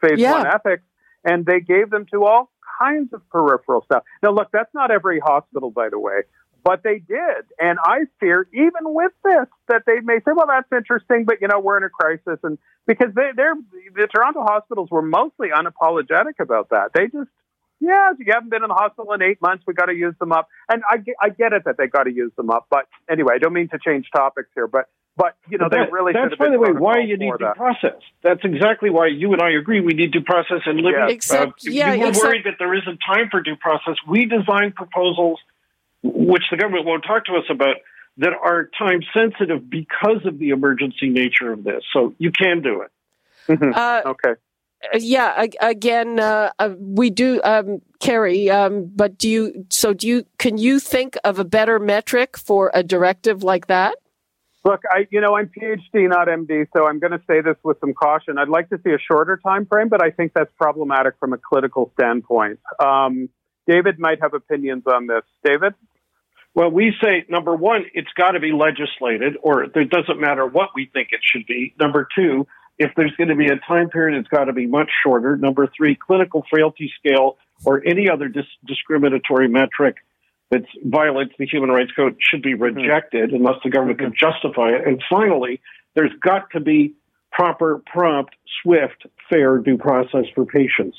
phase 0.02 0.20
yeah. 0.20 0.32
one 0.32 0.48
ethics, 0.48 0.84
and 1.24 1.46
they 1.46 1.60
gave 1.60 1.90
them 1.90 2.06
to 2.12 2.26
all 2.26 2.52
kinds 2.80 3.14
of 3.14 3.28
peripheral 3.30 3.84
stuff. 3.86 4.04
Now, 4.22 4.32
look, 4.32 4.50
that's 4.52 4.74
not 4.74 4.92
every 4.92 5.20
hospital, 5.20 5.72
by 5.72 5.90
the 5.90 6.00
way, 6.00 6.22
but 6.66 6.82
they 6.82 6.98
did. 6.98 7.46
And 7.60 7.78
I 7.82 8.00
fear, 8.20 8.48
even 8.52 8.72
with 8.86 9.12
this, 9.24 9.46
that 9.68 9.84
they 9.86 10.00
may 10.02 10.18
say, 10.26 10.32
well, 10.36 10.48
that's 10.48 10.68
interesting, 10.76 11.24
but 11.24 11.40
you 11.40 11.48
know, 11.48 11.60
we're 11.60 11.78
in 11.78 11.84
a 11.84 11.90
crisis. 11.90 12.40
And 12.42 12.58
because 12.88 13.14
they, 13.14 13.30
they're, 13.36 13.54
the 13.96 14.08
Toronto 14.08 14.42
hospitals 14.42 14.90
were 14.90 15.04
mostly 15.04 15.50
unapologetic 15.56 16.40
about 16.40 16.72
that. 16.72 16.90
They 16.96 17.06
just, 17.06 17.30
yeah, 17.80 18.10
you 18.18 18.34
haven't 18.34 18.50
been 18.50 18.64
in 18.64 18.70
the 18.70 18.74
hospital 18.74 19.14
in 19.14 19.22
eight 19.22 19.40
months. 19.44 19.64
We 19.68 19.76
got 19.76 19.86
to 19.86 19.94
use 19.94 20.16
them 20.20 20.32
up. 20.32 20.50
And 20.68 20.82
I 20.90 20.98
get, 20.98 21.16
I 21.22 21.30
get 21.30 21.54
it 21.54 21.66
that 21.66 21.78
they 21.78 21.86
got 21.86 22.06
to 22.06 22.12
use 22.12 22.32
them 22.36 22.50
up. 22.50 22.66
But 22.72 22.88
anyway, 23.08 23.34
I 23.36 23.38
don't 23.38 23.54
mean 23.54 23.70
to 23.70 23.78
change 23.78 24.08
topics 24.12 24.50
here, 24.56 24.66
but, 24.66 24.90
but 25.16 25.38
you 25.48 25.60
know, 25.60 25.70
that, 25.70 25.86
they 25.86 25.92
really 25.92 26.14
that's 26.14 26.36
by 26.36 26.50
the 26.50 26.58
way 26.58 26.72
why 26.72 26.98
you 27.00 27.16
need 27.16 27.32
due 27.38 27.54
process. 27.56 28.02
That's 28.24 28.44
exactly 28.44 28.90
why 28.90 29.08
you 29.08 29.34
and 29.34 29.42
I 29.42 29.52
agree 29.52 29.82
we 29.82 29.94
need 29.94 30.14
due 30.14 30.22
process 30.22 30.62
and 30.66 30.78
living. 30.78 31.00
Yeah. 31.08 31.14
Except, 31.14 31.68
uh, 31.68 31.70
yeah, 31.70 31.94
you 31.94 32.02
were 32.02 32.08
except, 32.10 32.26
worried 32.26 32.46
that 32.46 32.56
there 32.58 32.74
isn't 32.74 33.00
time 33.06 33.30
for 33.30 33.42
due 33.42 33.56
process. 33.56 33.96
We 34.10 34.26
design 34.26 34.72
proposals 34.72 35.40
which 36.14 36.44
the 36.52 36.58
government 36.58 36.86
won't 36.86 37.04
talk 37.04 37.26
to 37.26 37.34
us 37.34 37.46
about, 37.50 37.78
that 38.18 38.34
are 38.34 38.70
time 38.78 39.02
sensitive 39.14 39.70
because 39.70 40.26
of 40.26 40.40
the 40.40 40.50
emergency 40.50 41.10
nature 41.10 41.52
of 41.52 41.64
this. 41.64 41.84
So 41.94 42.14
you 42.18 42.32
can 42.32 42.62
do 42.62 42.82
it. 42.82 42.92
Mm-hmm. 43.48 43.72
Uh, 43.74 44.02
okay. 44.12 44.40
Yeah. 44.94 45.46
Again, 45.60 46.20
uh, 46.20 46.52
uh, 46.60 46.70
we 46.80 47.10
do, 47.10 47.42
um, 47.44 47.82
Kerry. 48.00 48.50
Um, 48.50 48.92
but 48.94 49.18
do 49.18 49.30
you? 49.30 49.66
So 49.70 49.94
do 49.94 50.08
you? 50.08 50.26
Can 50.38 50.58
you 50.58 50.80
think 50.80 51.18
of 51.24 51.40
a 51.40 51.46
better 51.46 51.80
metric 51.80 52.38
for 52.38 52.72
a 52.74 52.84
directive 52.84 53.44
like 53.44 53.68
that? 53.68 53.98
Look, 54.64 54.82
I, 54.90 55.08
you 55.12 55.22
know, 55.22 55.36
I'm 55.36 55.48
PhD, 55.48 56.10
not 56.10 56.28
MD, 56.28 56.66
so 56.76 56.88
I'm 56.88 56.98
going 56.98 57.12
to 57.12 57.22
say 57.28 57.42
this 57.42 57.56
with 57.64 57.80
some 57.80 57.94
caution. 57.94 58.40
I'd 58.40 58.50
like 58.50 58.70
to 58.70 58.80
see 58.84 58.92
a 58.92 58.98
shorter 58.98 59.38
time 59.38 59.68
frame, 59.68 59.90
but 59.90 60.04
I 60.04 60.10
think 60.10 60.34
that's 60.34 60.52
problematic 60.58 61.16
from 61.20 61.34
a 61.34 61.38
clinical 61.38 61.92
standpoint. 61.94 62.60
Um, 62.84 63.30
David 63.68 64.00
might 64.00 64.22
have 64.22 64.34
opinions 64.34 64.84
on 64.88 65.06
this. 65.06 65.22
David? 65.44 65.76
Well, 66.56 66.72
we 66.72 66.96
say 67.04 67.26
number 67.28 67.54
one, 67.54 67.86
it's 67.94 68.12
got 68.18 68.32
to 68.32 68.40
be 68.40 68.54
legislated, 68.54 69.36
or 69.42 69.64
it 69.64 69.90
doesn't 69.90 70.20
matter 70.20 70.48
what 70.48 70.70
we 70.74 70.90
think 70.92 71.10
it 71.12 71.20
should 71.22 71.46
be. 71.46 71.76
Number 71.78 72.08
two, 72.18 72.48
if 72.80 72.92
there's 72.96 73.12
going 73.18 73.28
to 73.28 73.36
be 73.36 73.48
a 73.48 73.58
time 73.68 73.90
period, 73.90 74.18
it's 74.18 74.30
got 74.30 74.46
to 74.46 74.54
be 74.54 74.66
much 74.66 74.90
shorter. 75.04 75.36
Number 75.36 75.70
three, 75.76 75.96
clinical 75.96 76.46
frailty 76.50 76.92
scale 76.98 77.38
or 77.66 77.84
any 77.86 78.10
other 78.10 78.30
dis- 78.30 78.46
discriminatory 78.66 79.50
metric 79.50 79.98
that 80.50 80.64
violates 80.84 81.34
the 81.38 81.46
Human 81.46 81.70
Rights 81.70 81.92
Code 81.94 82.16
should 82.20 82.42
be 82.42 82.54
mm-hmm. 82.54 82.78
rejected 82.78 83.30
mm-hmm. 83.30 83.38
unless 83.38 83.62
the 83.64 83.70
government 83.70 84.00
mm-hmm. 84.00 84.12
can 84.12 84.32
justify 84.32 84.70
it. 84.70 84.88
And 84.88 85.04
finally, 85.10 85.60
there's 85.94 86.14
got 86.22 86.52
to 86.52 86.62
be 86.62 86.94
proper, 87.32 87.82
prompt, 87.86 88.34
swift, 88.62 89.06
fair 89.30 89.58
due 89.58 89.78
process 89.78 90.26
for 90.34 90.46
patients. 90.46 90.98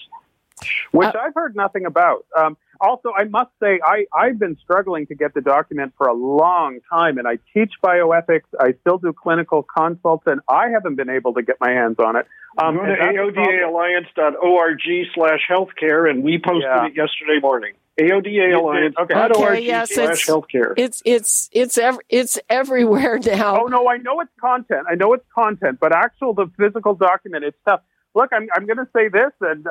Which 0.90 1.08
uh, 1.08 1.18
I've 1.18 1.34
heard 1.34 1.56
nothing 1.56 1.86
about. 1.86 2.26
Um, 2.36 2.56
also, 2.80 3.12
I 3.16 3.24
must 3.24 3.50
say, 3.60 3.80
I, 3.84 4.06
I've 4.12 4.38
been 4.38 4.56
struggling 4.62 5.06
to 5.06 5.14
get 5.14 5.34
the 5.34 5.40
document 5.40 5.92
for 5.96 6.06
a 6.08 6.14
long 6.14 6.80
time, 6.90 7.18
and 7.18 7.26
I 7.26 7.38
teach 7.54 7.72
bioethics. 7.82 8.44
I 8.58 8.74
still 8.80 8.98
do 8.98 9.12
clinical 9.12 9.62
consults, 9.62 10.24
and 10.26 10.40
I 10.48 10.68
haven't 10.70 10.96
been 10.96 11.10
able 11.10 11.34
to 11.34 11.42
get 11.42 11.56
my 11.60 11.70
hands 11.70 11.96
on 11.98 12.16
it. 12.16 12.26
Um, 12.58 12.76
Go 12.76 12.84
to 12.84 12.94
aodaalliance.org 12.94 14.80
slash 15.14 15.40
healthcare, 15.50 16.10
and 16.10 16.22
we 16.22 16.38
posted 16.38 16.62
yeah. 16.62 16.86
it 16.86 16.96
yesterday 16.96 17.38
morning. 17.40 17.74
AODAalliance.org 18.00 19.36
okay, 19.36 19.60
yes, 19.60 19.94
slash 19.94 20.26
healthcare. 20.26 20.74
It's 20.76 21.02
it's 21.04 21.48
it's 21.52 21.78
ev- 21.78 21.98
it's 22.10 22.38
everywhere 22.50 23.18
now. 23.24 23.62
Oh 23.62 23.66
no, 23.66 23.88
I 23.88 23.96
know 23.96 24.20
it's 24.20 24.30
content. 24.38 24.86
I 24.90 24.96
know 24.96 25.14
it's 25.14 25.24
content, 25.34 25.78
but 25.80 25.94
actual 25.94 26.34
the 26.34 26.50
physical 26.58 26.94
document, 26.94 27.44
it's 27.44 27.56
tough. 27.66 27.80
Look, 28.14 28.30
I'm 28.32 28.48
I'm 28.54 28.66
going 28.66 28.78
to 28.78 28.88
say 28.94 29.08
this, 29.08 29.32
and 29.40 29.66
uh, 29.66 29.70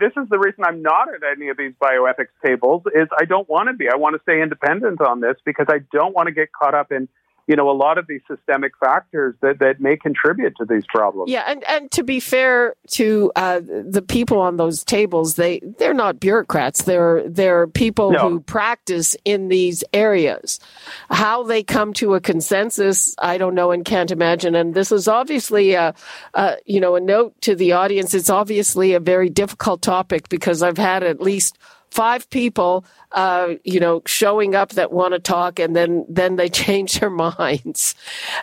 this 0.00 0.12
is 0.16 0.28
the 0.28 0.38
reason 0.38 0.64
I'm 0.64 0.82
not 0.82 1.08
at 1.08 1.22
any 1.30 1.48
of 1.48 1.56
these 1.56 1.72
bioethics 1.82 2.34
tables 2.44 2.82
is 2.94 3.08
I 3.18 3.24
don't 3.24 3.48
want 3.48 3.68
to 3.68 3.74
be. 3.74 3.88
I 3.88 3.96
want 3.96 4.16
to 4.16 4.22
stay 4.22 4.42
independent 4.42 5.00
on 5.00 5.20
this 5.20 5.36
because 5.44 5.66
I 5.68 5.78
don't 5.92 6.14
want 6.14 6.26
to 6.26 6.32
get 6.32 6.52
caught 6.52 6.74
up 6.74 6.92
in 6.92 7.08
you 7.48 7.56
know, 7.56 7.70
a 7.70 7.72
lot 7.72 7.96
of 7.96 8.06
these 8.06 8.20
systemic 8.28 8.72
factors 8.78 9.34
that, 9.40 9.58
that 9.58 9.80
may 9.80 9.96
contribute 9.96 10.54
to 10.58 10.66
these 10.66 10.84
problems. 10.86 11.30
Yeah, 11.30 11.44
and, 11.46 11.64
and 11.64 11.90
to 11.92 12.04
be 12.04 12.20
fair 12.20 12.74
to 12.88 13.32
uh, 13.36 13.60
the 13.60 14.04
people 14.06 14.38
on 14.38 14.58
those 14.58 14.84
tables, 14.84 15.36
they 15.36 15.60
they're 15.78 15.94
not 15.94 16.20
bureaucrats. 16.20 16.82
They're 16.82 17.26
they're 17.26 17.66
people 17.66 18.12
no. 18.12 18.18
who 18.18 18.40
practice 18.40 19.16
in 19.24 19.48
these 19.48 19.82
areas. 19.94 20.60
How 21.08 21.42
they 21.42 21.62
come 21.62 21.94
to 21.94 22.14
a 22.14 22.20
consensus, 22.20 23.14
I 23.18 23.38
don't 23.38 23.54
know 23.54 23.70
and 23.70 23.82
can't 23.82 24.10
imagine. 24.10 24.54
And 24.54 24.74
this 24.74 24.92
is 24.92 25.08
obviously 25.08 25.72
a, 25.72 25.94
a 26.34 26.56
you 26.66 26.80
know 26.80 26.96
a 26.96 27.00
note 27.00 27.40
to 27.42 27.54
the 27.54 27.72
audience. 27.72 28.12
It's 28.12 28.30
obviously 28.30 28.92
a 28.92 29.00
very 29.00 29.30
difficult 29.30 29.80
topic 29.80 30.28
because 30.28 30.62
I've 30.62 30.76
had 30.76 31.02
at 31.02 31.18
least 31.18 31.56
five 31.90 32.28
people, 32.30 32.84
uh, 33.12 33.54
you 33.64 33.80
know, 33.80 34.02
showing 34.06 34.54
up 34.54 34.70
that 34.70 34.92
want 34.92 35.14
to 35.14 35.18
talk, 35.18 35.58
and 35.58 35.74
then 35.74 36.04
then 36.08 36.36
they 36.36 36.48
change 36.64 37.00
their 37.00 37.10
minds. 37.10 37.94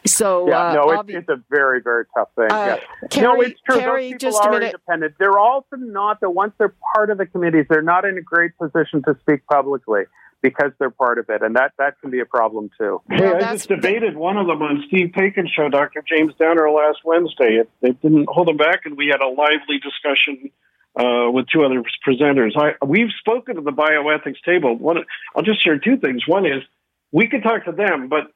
So 0.06 0.50
yeah, 0.50 0.70
uh, 0.70 0.74
no, 0.74 0.92
it's, 0.92 1.04
obvi- 1.04 1.16
it's, 1.16 1.30
a 1.30 1.42
very 1.50 1.82
very 1.82 2.06
tough 2.16 2.30
thing. 2.36 2.52
Uh, 2.52 2.78
yeah. 3.02 3.08
Kerry, 3.10 3.24
no, 3.24 3.42
it's 3.42 3.60
true. 3.62 3.80
Kerry, 3.80 4.04
Those 4.04 4.12
people 4.14 4.32
just 4.32 4.44
are 4.44 4.50
a 4.50 4.54
minute. 4.54 4.66
independent. 4.74 5.16
They're 5.20 5.38
also 5.38 5.76
not 5.78 6.20
the 6.20 6.30
once 6.30 6.54
they're 6.58 6.76
part 6.96 7.10
of 7.10 7.18
the 7.18 7.26
committees, 7.26 7.66
they're 7.70 7.82
not 7.82 8.06
in 8.06 8.18
a 8.18 8.22
great 8.22 8.52
position 8.58 9.04
to 9.04 9.18
speak 9.22 9.46
publicly 9.48 10.04
because 10.42 10.72
they're 10.78 10.92
part 10.92 11.18
of 11.18 11.28
it, 11.30 11.42
and 11.42 11.56
that 11.56 11.74
that 11.80 12.00
can 12.02 12.12
be 12.12 12.20
a 12.20 12.26
problem 12.26 12.70
too. 12.78 13.02
Hey, 13.10 13.22
well, 13.22 13.38
I 13.38 13.54
just 13.54 13.68
debated 13.68 14.16
one 14.16 14.38
of 14.38 14.46
them 14.46 14.62
on 14.62 14.84
Steve 14.88 15.12
Paikin's 15.16 15.50
show, 15.50 15.70
Dr. 15.70 16.04
James 16.08 16.34
Downar, 16.40 16.72
last 16.72 17.00
Wednesday. 17.04 17.62
It, 17.62 17.70
they 17.82 17.92
didn't 17.92 18.28
hold 18.30 18.50
him 18.50 18.58
back, 18.58 18.82
and 18.86 18.96
we 18.96 19.08
had 19.08 19.22
a 19.22 19.28
lively 19.28 19.80
discussion 19.82 20.52
uh, 20.96 21.30
with 21.30 21.48
two 21.48 21.64
other 21.64 21.84
presenters. 22.08 22.52
I, 22.56 22.74
we've 22.86 23.12
spoken 23.20 23.56
to 23.56 23.62
the 23.62 23.72
bioethics 23.72 24.42
table. 24.46 24.76
One, 24.78 24.98
I'll 25.36 25.44
just 25.44 25.64
share 25.64 25.78
two 25.78 25.98
things. 25.98 26.24
One 26.28 26.46
is 26.46 26.64
we 27.12 27.28
can 27.28 27.42
talk 27.42 27.66
to 27.66 27.72
them, 27.72 28.08
but 28.08 28.32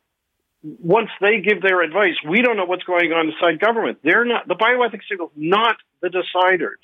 once 0.61 1.09
they 1.21 1.39
give 1.39 1.61
their 1.61 1.81
advice, 1.81 2.15
we 2.27 2.41
don't 2.41 2.57
know 2.57 2.65
what's 2.65 2.83
going 2.83 3.11
on 3.13 3.29
inside 3.29 3.59
government. 3.59 3.99
They're 4.03 4.25
not 4.25 4.47
the 4.47 4.55
bioethics 4.55 5.07
table, 5.09 5.31
not 5.35 5.77
the 6.01 6.09
deciders, 6.09 6.83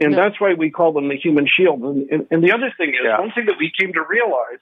and 0.00 0.12
no. 0.12 0.16
that's 0.16 0.40
why 0.40 0.54
we 0.54 0.70
call 0.70 0.92
them 0.92 1.08
the 1.08 1.16
human 1.16 1.46
shield. 1.46 1.82
And, 1.82 2.08
and, 2.10 2.26
and 2.30 2.42
the 2.42 2.52
other 2.52 2.72
thing 2.76 2.90
is, 2.90 3.00
yeah. 3.04 3.20
one 3.20 3.32
thing 3.32 3.46
that 3.46 3.56
we 3.58 3.70
came 3.78 3.92
to 3.92 4.02
realize 4.02 4.60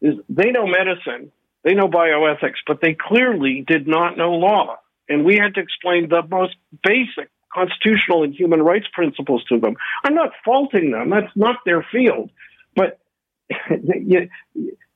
is 0.00 0.14
they 0.30 0.50
know 0.50 0.66
medicine, 0.66 1.30
they 1.62 1.74
know 1.74 1.88
bioethics, 1.88 2.60
but 2.66 2.80
they 2.80 2.94
clearly 2.94 3.62
did 3.66 3.86
not 3.86 4.16
know 4.16 4.32
law, 4.32 4.78
and 5.08 5.24
we 5.24 5.36
had 5.36 5.54
to 5.56 5.60
explain 5.60 6.08
the 6.08 6.22
most 6.26 6.56
basic 6.82 7.28
constitutional 7.52 8.22
and 8.22 8.34
human 8.34 8.62
rights 8.62 8.86
principles 8.92 9.44
to 9.44 9.58
them. 9.58 9.76
I'm 10.04 10.14
not 10.14 10.30
faulting 10.44 10.90
them. 10.90 11.10
That's 11.10 11.34
not 11.34 11.56
their 11.64 11.86
field. 11.90 12.30
But 12.74 13.00
you, 13.70 14.28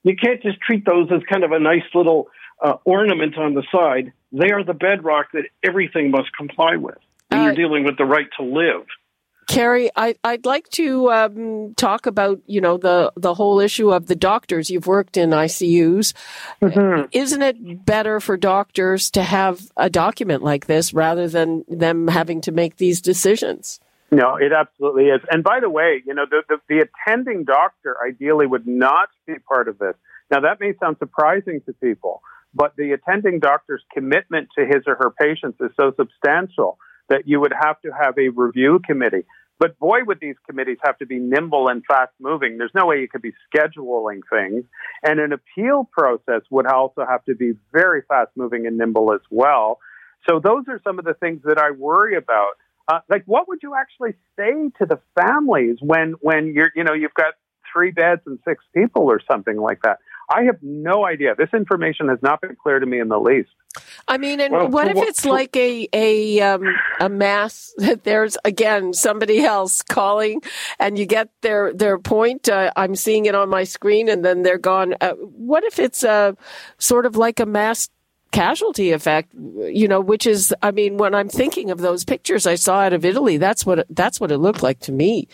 you 0.03 0.15
can't 0.15 0.41
just 0.41 0.59
treat 0.61 0.85
those 0.85 1.09
as 1.11 1.21
kind 1.29 1.43
of 1.43 1.51
a 1.51 1.59
nice 1.59 1.83
little 1.93 2.27
uh, 2.63 2.75
ornament 2.85 3.37
on 3.37 3.53
the 3.53 3.63
side. 3.71 4.13
They 4.31 4.51
are 4.51 4.63
the 4.63 4.73
bedrock 4.73 5.31
that 5.33 5.45
everything 5.63 6.11
must 6.11 6.29
comply 6.37 6.77
with. 6.77 6.97
when 7.29 7.41
uh, 7.41 7.43
you're 7.45 7.55
dealing 7.55 7.83
with 7.83 7.97
the 7.97 8.05
right 8.05 8.27
to 8.39 8.45
live. 8.45 8.85
Kerry, 9.55 9.89
I, 9.95 10.15
would 10.25 10.45
like 10.45 10.67
to 10.71 11.09
um, 11.11 11.75
talk 11.75 12.07
about 12.07 12.41
you 12.45 12.59
know 12.59 12.75
the 12.75 13.13
the 13.15 13.33
whole 13.33 13.61
issue 13.61 13.89
of 13.93 14.07
the 14.07 14.15
doctors. 14.15 14.69
You've 14.69 14.85
worked 14.85 15.15
in 15.15 15.29
ICUs. 15.29 16.13
Mm-hmm. 16.61 17.05
Isn't 17.13 17.41
it 17.41 17.85
better 17.85 18.19
for 18.19 18.35
doctors 18.35 19.09
to 19.11 19.23
have 19.23 19.61
a 19.77 19.89
document 19.89 20.43
like 20.43 20.65
this 20.65 20.93
rather 20.93 21.29
than 21.29 21.63
them 21.69 22.09
having 22.09 22.41
to 22.41 22.51
make 22.51 22.75
these 22.75 22.99
decisions? 22.99 23.79
No, 24.11 24.35
it 24.35 24.51
absolutely 24.51 25.05
is. 25.05 25.21
And 25.31 25.41
by 25.41 25.61
the 25.61 25.69
way, 25.69 26.03
you 26.05 26.13
know 26.13 26.25
the, 26.29 26.41
the, 26.49 26.57
the 26.67 26.85
attending 26.89 27.45
doctor 27.45 27.95
ideally 28.05 28.47
would 28.47 28.67
not 28.67 29.07
be 29.25 29.35
part 29.47 29.69
of 29.69 29.79
this. 29.79 29.95
Now 30.29 30.41
that 30.41 30.59
may 30.59 30.73
sound 30.81 30.97
surprising 30.99 31.61
to 31.65 31.71
people, 31.71 32.21
but 32.53 32.75
the 32.75 32.91
attending 32.91 33.39
doctor's 33.39 33.83
commitment 33.93 34.49
to 34.59 34.65
his 34.65 34.83
or 34.85 34.95
her 34.95 35.11
patients 35.17 35.61
is 35.61 35.71
so 35.77 35.93
substantial 35.95 36.77
that 37.09 37.27
you 37.27 37.39
would 37.39 37.53
have 37.57 37.79
to 37.81 37.91
have 37.91 38.17
a 38.17 38.29
review 38.29 38.79
committee. 38.85 39.25
But 39.57 39.79
boy, 39.79 39.99
would 40.05 40.19
these 40.19 40.35
committees 40.47 40.77
have 40.83 40.97
to 40.97 41.05
be 41.05 41.17
nimble 41.17 41.69
and 41.69 41.83
fast 41.85 42.11
moving. 42.19 42.57
There's 42.57 42.75
no 42.75 42.85
way 42.85 42.99
you 42.99 43.07
could 43.07 43.21
be 43.21 43.33
scheduling 43.53 44.19
things. 44.29 44.65
And 45.03 45.19
an 45.19 45.31
appeal 45.31 45.89
process 45.91 46.41
would 46.49 46.67
also 46.67 47.05
have 47.07 47.23
to 47.25 47.35
be 47.35 47.53
very 47.71 48.01
fast 48.07 48.31
moving 48.35 48.67
and 48.67 48.77
nimble 48.77 49.13
as 49.13 49.21
well. 49.29 49.79
So 50.29 50.39
those 50.43 50.65
are 50.67 50.81
some 50.83 50.99
of 50.99 51.05
the 51.05 51.13
things 51.13 51.41
that 51.45 51.57
I 51.57 51.71
worry 51.71 52.17
about. 52.17 52.53
Uh, 52.87 52.99
like, 53.09 53.23
what 53.25 53.47
would 53.47 53.59
you 53.63 53.73
actually 53.75 54.13
say 54.37 54.69
to 54.79 54.85
the 54.85 54.99
families 55.19 55.77
when, 55.81 56.15
when 56.21 56.53
you're, 56.53 56.71
you 56.75 56.83
know, 56.83 56.93
you've 56.93 57.13
got 57.13 57.33
three 57.71 57.91
beds 57.91 58.21
and 58.25 58.39
six 58.47 58.63
people 58.73 59.03
or 59.03 59.19
something 59.31 59.57
like 59.57 59.81
that? 59.83 59.99
I 60.29 60.43
have 60.43 60.57
no 60.61 61.05
idea. 61.05 61.35
This 61.35 61.53
information 61.53 62.09
has 62.09 62.19
not 62.21 62.41
been 62.41 62.55
clear 62.55 62.79
to 62.79 62.85
me 62.85 62.99
in 62.99 63.09
the 63.09 63.19
least. 63.19 63.49
I 64.07 64.17
mean, 64.17 64.39
and 64.39 64.53
well, 64.53 64.67
what 64.69 64.87
if 64.87 64.97
it's 64.97 65.21
for, 65.21 65.29
like 65.29 65.55
a 65.55 65.87
a 65.93 66.41
um, 66.41 66.63
a 66.99 67.09
mass 67.09 67.73
that 67.77 68.03
there's 68.03 68.37
again 68.45 68.93
somebody 68.93 69.43
else 69.43 69.81
calling, 69.81 70.41
and 70.79 70.97
you 70.97 71.05
get 71.05 71.29
their 71.41 71.73
their 71.73 71.99
point. 71.99 72.49
Uh, 72.49 72.71
I'm 72.75 72.95
seeing 72.95 73.25
it 73.25 73.35
on 73.35 73.49
my 73.49 73.63
screen, 73.63 74.09
and 74.09 74.23
then 74.23 74.43
they're 74.43 74.57
gone. 74.57 74.95
Uh, 75.01 75.13
what 75.13 75.63
if 75.63 75.79
it's 75.79 76.03
a 76.03 76.35
sort 76.77 77.05
of 77.05 77.15
like 77.15 77.39
a 77.39 77.45
mass 77.45 77.89
casualty 78.31 78.91
effect? 78.91 79.33
You 79.33 79.87
know, 79.87 80.01
which 80.01 80.25
is, 80.25 80.53
I 80.61 80.71
mean, 80.71 80.97
when 80.97 81.13
I'm 81.13 81.29
thinking 81.29 81.71
of 81.71 81.79
those 81.79 82.03
pictures 82.03 82.47
I 82.47 82.55
saw 82.55 82.81
out 82.81 82.93
of 82.93 83.05
Italy, 83.05 83.37
that's 83.37 83.65
what 83.65 83.85
that's 83.89 84.19
what 84.19 84.31
it 84.31 84.37
looked 84.37 84.63
like 84.63 84.79
to 84.81 84.91
me. 84.91 85.27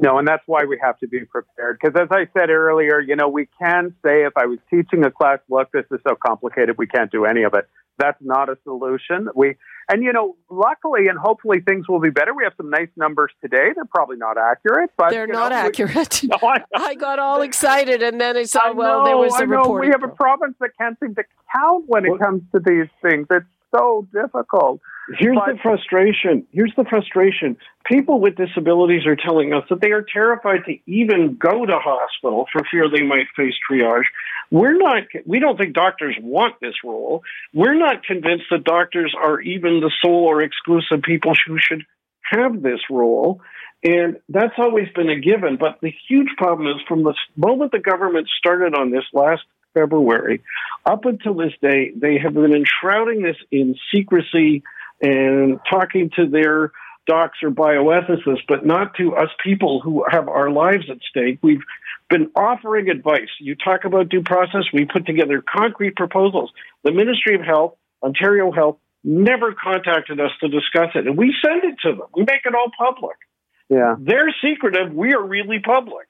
No, 0.00 0.18
and 0.18 0.26
that's 0.26 0.42
why 0.46 0.64
we 0.64 0.78
have 0.82 0.98
to 1.00 1.08
be 1.08 1.24
prepared. 1.24 1.78
Because 1.80 2.00
as 2.00 2.08
I 2.10 2.26
said 2.38 2.48
earlier, 2.48 2.98
you 3.00 3.14
know, 3.14 3.28
we 3.28 3.48
can 3.60 3.94
say 4.04 4.24
if 4.24 4.32
I 4.36 4.46
was 4.46 4.58
teaching 4.70 5.04
a 5.04 5.10
class, 5.10 5.38
look, 5.50 5.70
this 5.72 5.84
is 5.90 6.00
so 6.08 6.16
complicated, 6.26 6.76
we 6.78 6.86
can't 6.86 7.10
do 7.10 7.26
any 7.26 7.42
of 7.42 7.52
it. 7.54 7.68
That's 7.98 8.18
not 8.22 8.48
a 8.48 8.56
solution. 8.64 9.28
We 9.34 9.56
and 9.88 10.02
you 10.02 10.12
know, 10.12 10.36
luckily 10.50 11.08
and 11.08 11.18
hopefully 11.18 11.60
things 11.60 11.88
will 11.88 12.00
be 12.00 12.08
better. 12.08 12.32
We 12.34 12.44
have 12.44 12.54
some 12.56 12.70
nice 12.70 12.88
numbers 12.96 13.32
today. 13.42 13.68
They're 13.74 13.84
probably 13.84 14.16
not 14.16 14.38
accurate, 14.38 14.90
but 14.96 15.10
they're 15.10 15.26
you 15.26 15.32
not 15.32 15.50
know, 15.50 15.58
accurate. 15.58 16.22
We, 16.22 16.28
no, 16.30 16.38
I, 16.42 16.64
I, 16.74 16.94
got 16.94 17.18
all 17.18 17.42
excited, 17.42 18.02
and 18.02 18.18
then 18.18 18.36
I 18.36 18.44
saw. 18.44 18.68
I 18.68 18.70
well, 18.70 19.00
know, 19.00 19.04
there 19.04 19.16
was 19.18 19.38
a 19.38 19.46
report. 19.46 19.82
We 19.82 19.88
have 19.88 20.02
a 20.02 20.08
province 20.08 20.54
that 20.60 20.70
can't 20.78 20.98
seem 21.00 21.14
to 21.16 21.24
count 21.54 21.84
when 21.86 22.06
it 22.06 22.18
comes 22.18 22.42
to 22.52 22.60
these 22.64 22.88
things. 23.02 23.26
It's 23.30 23.46
so 23.74 24.06
difficult. 24.12 24.80
Here's 25.18 25.36
but, 25.36 25.52
the 25.52 25.58
frustration. 25.62 26.46
Here's 26.52 26.72
the 26.76 26.84
frustration. 26.84 27.56
People 27.84 28.20
with 28.20 28.36
disabilities 28.36 29.06
are 29.06 29.16
telling 29.16 29.52
us 29.52 29.64
that 29.68 29.80
they 29.80 29.90
are 29.90 30.02
terrified 30.02 30.64
to 30.66 30.78
even 30.86 31.36
go 31.36 31.66
to 31.66 31.78
hospital 31.78 32.46
for 32.52 32.62
fear 32.70 32.88
they 32.88 33.02
might 33.02 33.26
face 33.36 33.54
triage. 33.68 34.04
We're 34.50 34.76
not, 34.76 35.04
we 35.26 35.40
don't 35.40 35.56
think 35.56 35.74
doctors 35.74 36.16
want 36.20 36.60
this 36.60 36.74
role. 36.84 37.22
We're 37.52 37.78
not 37.78 38.04
convinced 38.04 38.44
that 38.50 38.64
doctors 38.64 39.14
are 39.18 39.40
even 39.40 39.80
the 39.80 39.90
sole 40.02 40.24
or 40.24 40.42
exclusive 40.42 41.02
people 41.02 41.32
who 41.46 41.58
should 41.58 41.84
have 42.30 42.62
this 42.62 42.80
role. 42.90 43.40
And 43.82 44.18
that's 44.28 44.54
always 44.58 44.88
been 44.94 45.10
a 45.10 45.18
given. 45.18 45.56
But 45.58 45.80
the 45.80 45.92
huge 46.08 46.28
problem 46.36 46.68
is 46.68 46.82
from 46.86 47.02
the 47.02 47.14
moment 47.36 47.72
the 47.72 47.80
government 47.80 48.28
started 48.38 48.74
on 48.74 48.90
this 48.90 49.04
last 49.12 49.42
February, 49.74 50.42
up 50.84 51.04
until 51.04 51.34
this 51.34 51.52
day, 51.60 51.92
they 51.94 52.18
have 52.18 52.34
been 52.34 52.54
enshrouding 52.54 53.22
this 53.22 53.36
in 53.50 53.76
secrecy 53.94 54.62
and 55.00 55.60
talking 55.70 56.10
to 56.16 56.26
their 56.26 56.72
docs 57.06 57.38
or 57.42 57.50
bioethicists, 57.50 58.42
but 58.48 58.64
not 58.64 58.94
to 58.96 59.14
us 59.16 59.28
people 59.42 59.80
who 59.80 60.04
have 60.08 60.28
our 60.28 60.50
lives 60.50 60.84
at 60.90 60.98
stake. 61.08 61.38
We've 61.42 61.62
been 62.08 62.30
offering 62.36 62.88
advice. 62.88 63.30
You 63.40 63.56
talk 63.56 63.84
about 63.84 64.08
due 64.08 64.22
process, 64.22 64.62
we 64.72 64.84
put 64.84 65.06
together 65.06 65.42
concrete 65.42 65.96
proposals. 65.96 66.52
The 66.84 66.92
Ministry 66.92 67.34
of 67.34 67.40
Health, 67.40 67.74
Ontario 68.02 68.52
Health, 68.52 68.78
never 69.04 69.52
contacted 69.52 70.20
us 70.20 70.30
to 70.40 70.48
discuss 70.48 70.90
it, 70.94 71.06
and 71.06 71.16
we 71.16 71.34
send 71.44 71.64
it 71.64 71.76
to 71.82 71.96
them. 71.96 72.06
We 72.14 72.22
make 72.22 72.42
it 72.44 72.54
all 72.54 72.70
public. 72.78 73.16
Yeah. 73.68 73.96
They're 73.98 74.32
secretive. 74.44 74.92
We 74.92 75.14
are 75.14 75.24
really 75.24 75.58
public. 75.58 76.06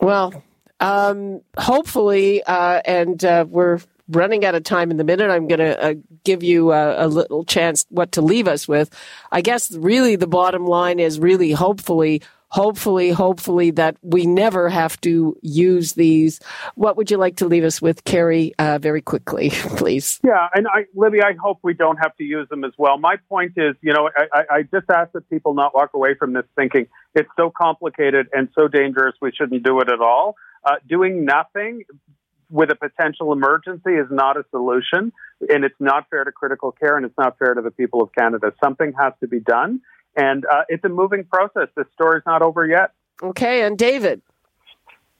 Well, 0.00 0.42
um, 0.80 1.40
hopefully, 1.56 2.42
uh, 2.42 2.80
and 2.84 3.24
uh, 3.24 3.46
we're 3.48 3.80
running 4.08 4.44
out 4.44 4.54
of 4.54 4.64
time 4.64 4.90
in 4.90 4.96
the 4.96 5.04
minute. 5.04 5.30
I'm 5.30 5.46
going 5.48 5.60
to 5.60 5.82
uh, 5.82 5.94
give 6.24 6.42
you 6.42 6.72
a, 6.72 7.06
a, 7.06 7.08
little 7.08 7.44
chance 7.44 7.86
what 7.88 8.12
to 8.12 8.22
leave 8.22 8.48
us 8.48 8.68
with. 8.68 8.90
I 9.32 9.40
guess 9.40 9.72
really 9.72 10.16
the 10.16 10.26
bottom 10.26 10.66
line 10.66 10.98
is 10.98 11.18
really 11.18 11.52
hopefully, 11.52 12.22
hopefully, 12.54 13.10
hopefully 13.10 13.72
that 13.72 13.96
we 14.00 14.24
never 14.24 14.68
have 14.68 15.00
to 15.00 15.36
use 15.42 15.94
these. 15.94 16.38
What 16.76 16.96
would 16.96 17.10
you 17.10 17.16
like 17.16 17.36
to 17.38 17.46
leave 17.46 17.64
us 17.64 17.82
with, 17.82 18.04
Kerry, 18.04 18.54
uh, 18.60 18.78
very 18.78 19.02
quickly, 19.02 19.50
please? 19.76 20.20
Yeah, 20.22 20.46
and 20.54 20.68
I, 20.68 20.84
Libby, 20.94 21.20
I 21.20 21.32
hope 21.32 21.58
we 21.64 21.74
don't 21.74 21.96
have 21.96 22.16
to 22.16 22.22
use 22.22 22.48
them 22.48 22.62
as 22.62 22.70
well. 22.78 22.96
My 22.96 23.16
point 23.28 23.54
is, 23.56 23.74
you 23.80 23.92
know, 23.92 24.08
I, 24.32 24.42
I 24.58 24.62
just 24.62 24.88
ask 24.88 25.10
that 25.12 25.28
people 25.28 25.54
not 25.54 25.74
walk 25.74 25.94
away 25.94 26.14
from 26.14 26.32
this 26.32 26.44
thinking 26.54 26.86
it's 27.16 27.28
so 27.36 27.50
complicated 27.50 28.28
and 28.32 28.48
so 28.54 28.68
dangerous 28.68 29.16
we 29.20 29.32
shouldn't 29.32 29.64
do 29.64 29.80
it 29.80 29.88
at 29.88 30.00
all. 30.00 30.36
Uh, 30.64 30.76
doing 30.88 31.24
nothing 31.24 31.82
with 32.50 32.70
a 32.70 32.76
potential 32.76 33.32
emergency 33.32 33.94
is 33.94 34.06
not 34.10 34.36
a 34.36 34.44
solution, 34.52 35.12
and 35.48 35.64
it's 35.64 35.80
not 35.80 36.08
fair 36.08 36.22
to 36.22 36.30
critical 36.30 36.70
care, 36.70 36.96
and 36.96 37.04
it's 37.04 37.18
not 37.18 37.36
fair 37.36 37.54
to 37.54 37.62
the 37.62 37.72
people 37.72 38.00
of 38.00 38.10
Canada. 38.16 38.52
Something 38.62 38.92
has 38.96 39.12
to 39.20 39.26
be 39.26 39.40
done, 39.40 39.80
and 40.16 40.44
uh, 40.44 40.62
it's 40.68 40.84
a 40.84 40.88
moving 40.88 41.24
process. 41.24 41.68
The 41.76 41.84
story's 41.94 42.22
not 42.26 42.42
over 42.42 42.66
yet. 42.66 42.92
Okay, 43.22 43.62
and 43.62 43.78
David. 43.78 44.22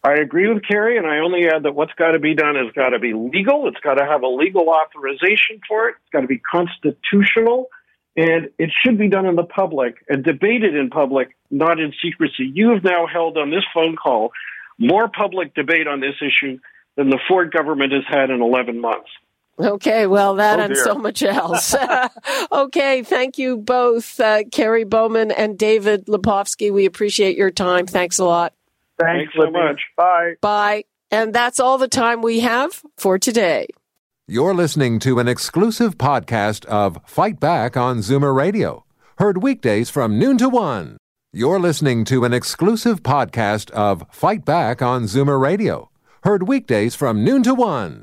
I 0.03 0.15
agree 0.15 0.53
with 0.53 0.63
Kerry, 0.69 0.99
and 0.99 1.07
I 1.07 1.19
only 1.19 1.47
add 1.47 1.63
that 1.63 1.75
what's 1.75 1.95
got 1.95 2.11
to 2.11 2.19
be 2.19 2.35
done 2.35 2.57
has 2.57 2.71
got 2.75 2.91
to 2.91 2.99
be 2.99 3.15
legal. 3.15 3.67
It's 3.69 3.81
got 3.81 3.95
to 3.95 4.05
have 4.05 4.23
a 4.23 4.29
legal 4.29 4.69
authorization 4.69 5.61
for 5.67 5.89
it. 5.89 5.95
It's 6.03 6.11
got 6.13 6.21
to 6.21 6.27
be 6.27 6.39
constitutional, 6.39 7.69
and 8.15 8.51
it 8.59 8.71
should 8.85 8.99
be 8.99 9.09
done 9.09 9.25
in 9.25 9.35
the 9.35 9.45
public 9.45 10.05
and 10.09 10.23
debated 10.23 10.77
in 10.77 10.91
public, 10.91 11.35
not 11.51 11.81
in 11.81 11.95
secrecy. 12.03 12.51
You 12.53 12.71
have 12.71 12.85
now 12.85 13.07
held 13.07 13.39
on 13.39 13.51
this 13.51 13.65
phone 13.73 13.97
call 13.97 14.33
more 14.79 15.09
public 15.09 15.55
debate 15.55 15.87
on 15.87 16.01
this 16.01 16.17
issue 16.21 16.59
than 16.97 17.09
the 17.09 17.19
Ford 17.27 17.51
government 17.51 17.93
has 17.93 18.05
had 18.07 18.29
in 18.29 18.43
11 18.43 18.81
months. 18.81 19.09
Okay, 19.59 20.07
well, 20.07 20.35
that 20.37 20.59
oh, 20.59 20.65
and 20.65 20.77
so 20.77 20.95
much 20.95 21.23
else. 21.23 21.75
okay, 22.53 23.03
thank 23.03 23.39
you 23.39 23.57
both, 23.57 24.19
uh, 24.21 24.43
Kerry 24.51 24.85
Bowman 24.85 25.31
and 25.31 25.59
David 25.59 26.07
Lepofsky. 26.07 26.73
We 26.73 26.87
appreciate 26.87 27.37
your 27.37 27.51
time. 27.51 27.87
Thanks 27.87 28.19
a 28.19 28.25
lot. 28.25 28.55
Thanks, 28.99 29.33
Thanks 29.35 29.47
so 29.47 29.51
much. 29.51 29.81
Bye. 29.97 30.35
Bye. 30.41 30.85
And 31.11 31.35
that's 31.35 31.61
all 31.61 31.79
the 31.79 31.89
time 31.89 32.23
we 32.23 32.41
have 32.41 32.83
for 32.97 33.19
today. 33.19 33.67
You're 34.27 34.55
listening 34.55 34.99
to 35.01 35.19
an 35.19 35.29
exclusive 35.29 35.99
podcast 35.99 36.65
of 36.65 36.99
Fight 37.05 37.39
Back 37.39 37.77
on 37.77 37.99
Zoomer 37.99 38.35
Radio, 38.35 38.85
heard 39.19 39.43
weekdays 39.43 39.91
from 39.91 40.19
noon 40.19 40.39
to 40.39 40.49
one. 40.49 40.97
You're 41.33 41.61
listening 41.61 42.05
to 42.07 42.25
an 42.25 42.33
exclusive 42.33 43.03
podcast 43.03 43.71
of 43.73 44.05
Fight 44.11 44.45
Back 44.45 44.81
on 44.81 45.05
Zoomer 45.05 45.41
Radio 45.41 45.91
Heard 46.25 46.49
weekdays 46.49 46.95
from 46.95 47.23
noon 47.23 47.43
to 47.43 47.55
one. 47.55 48.03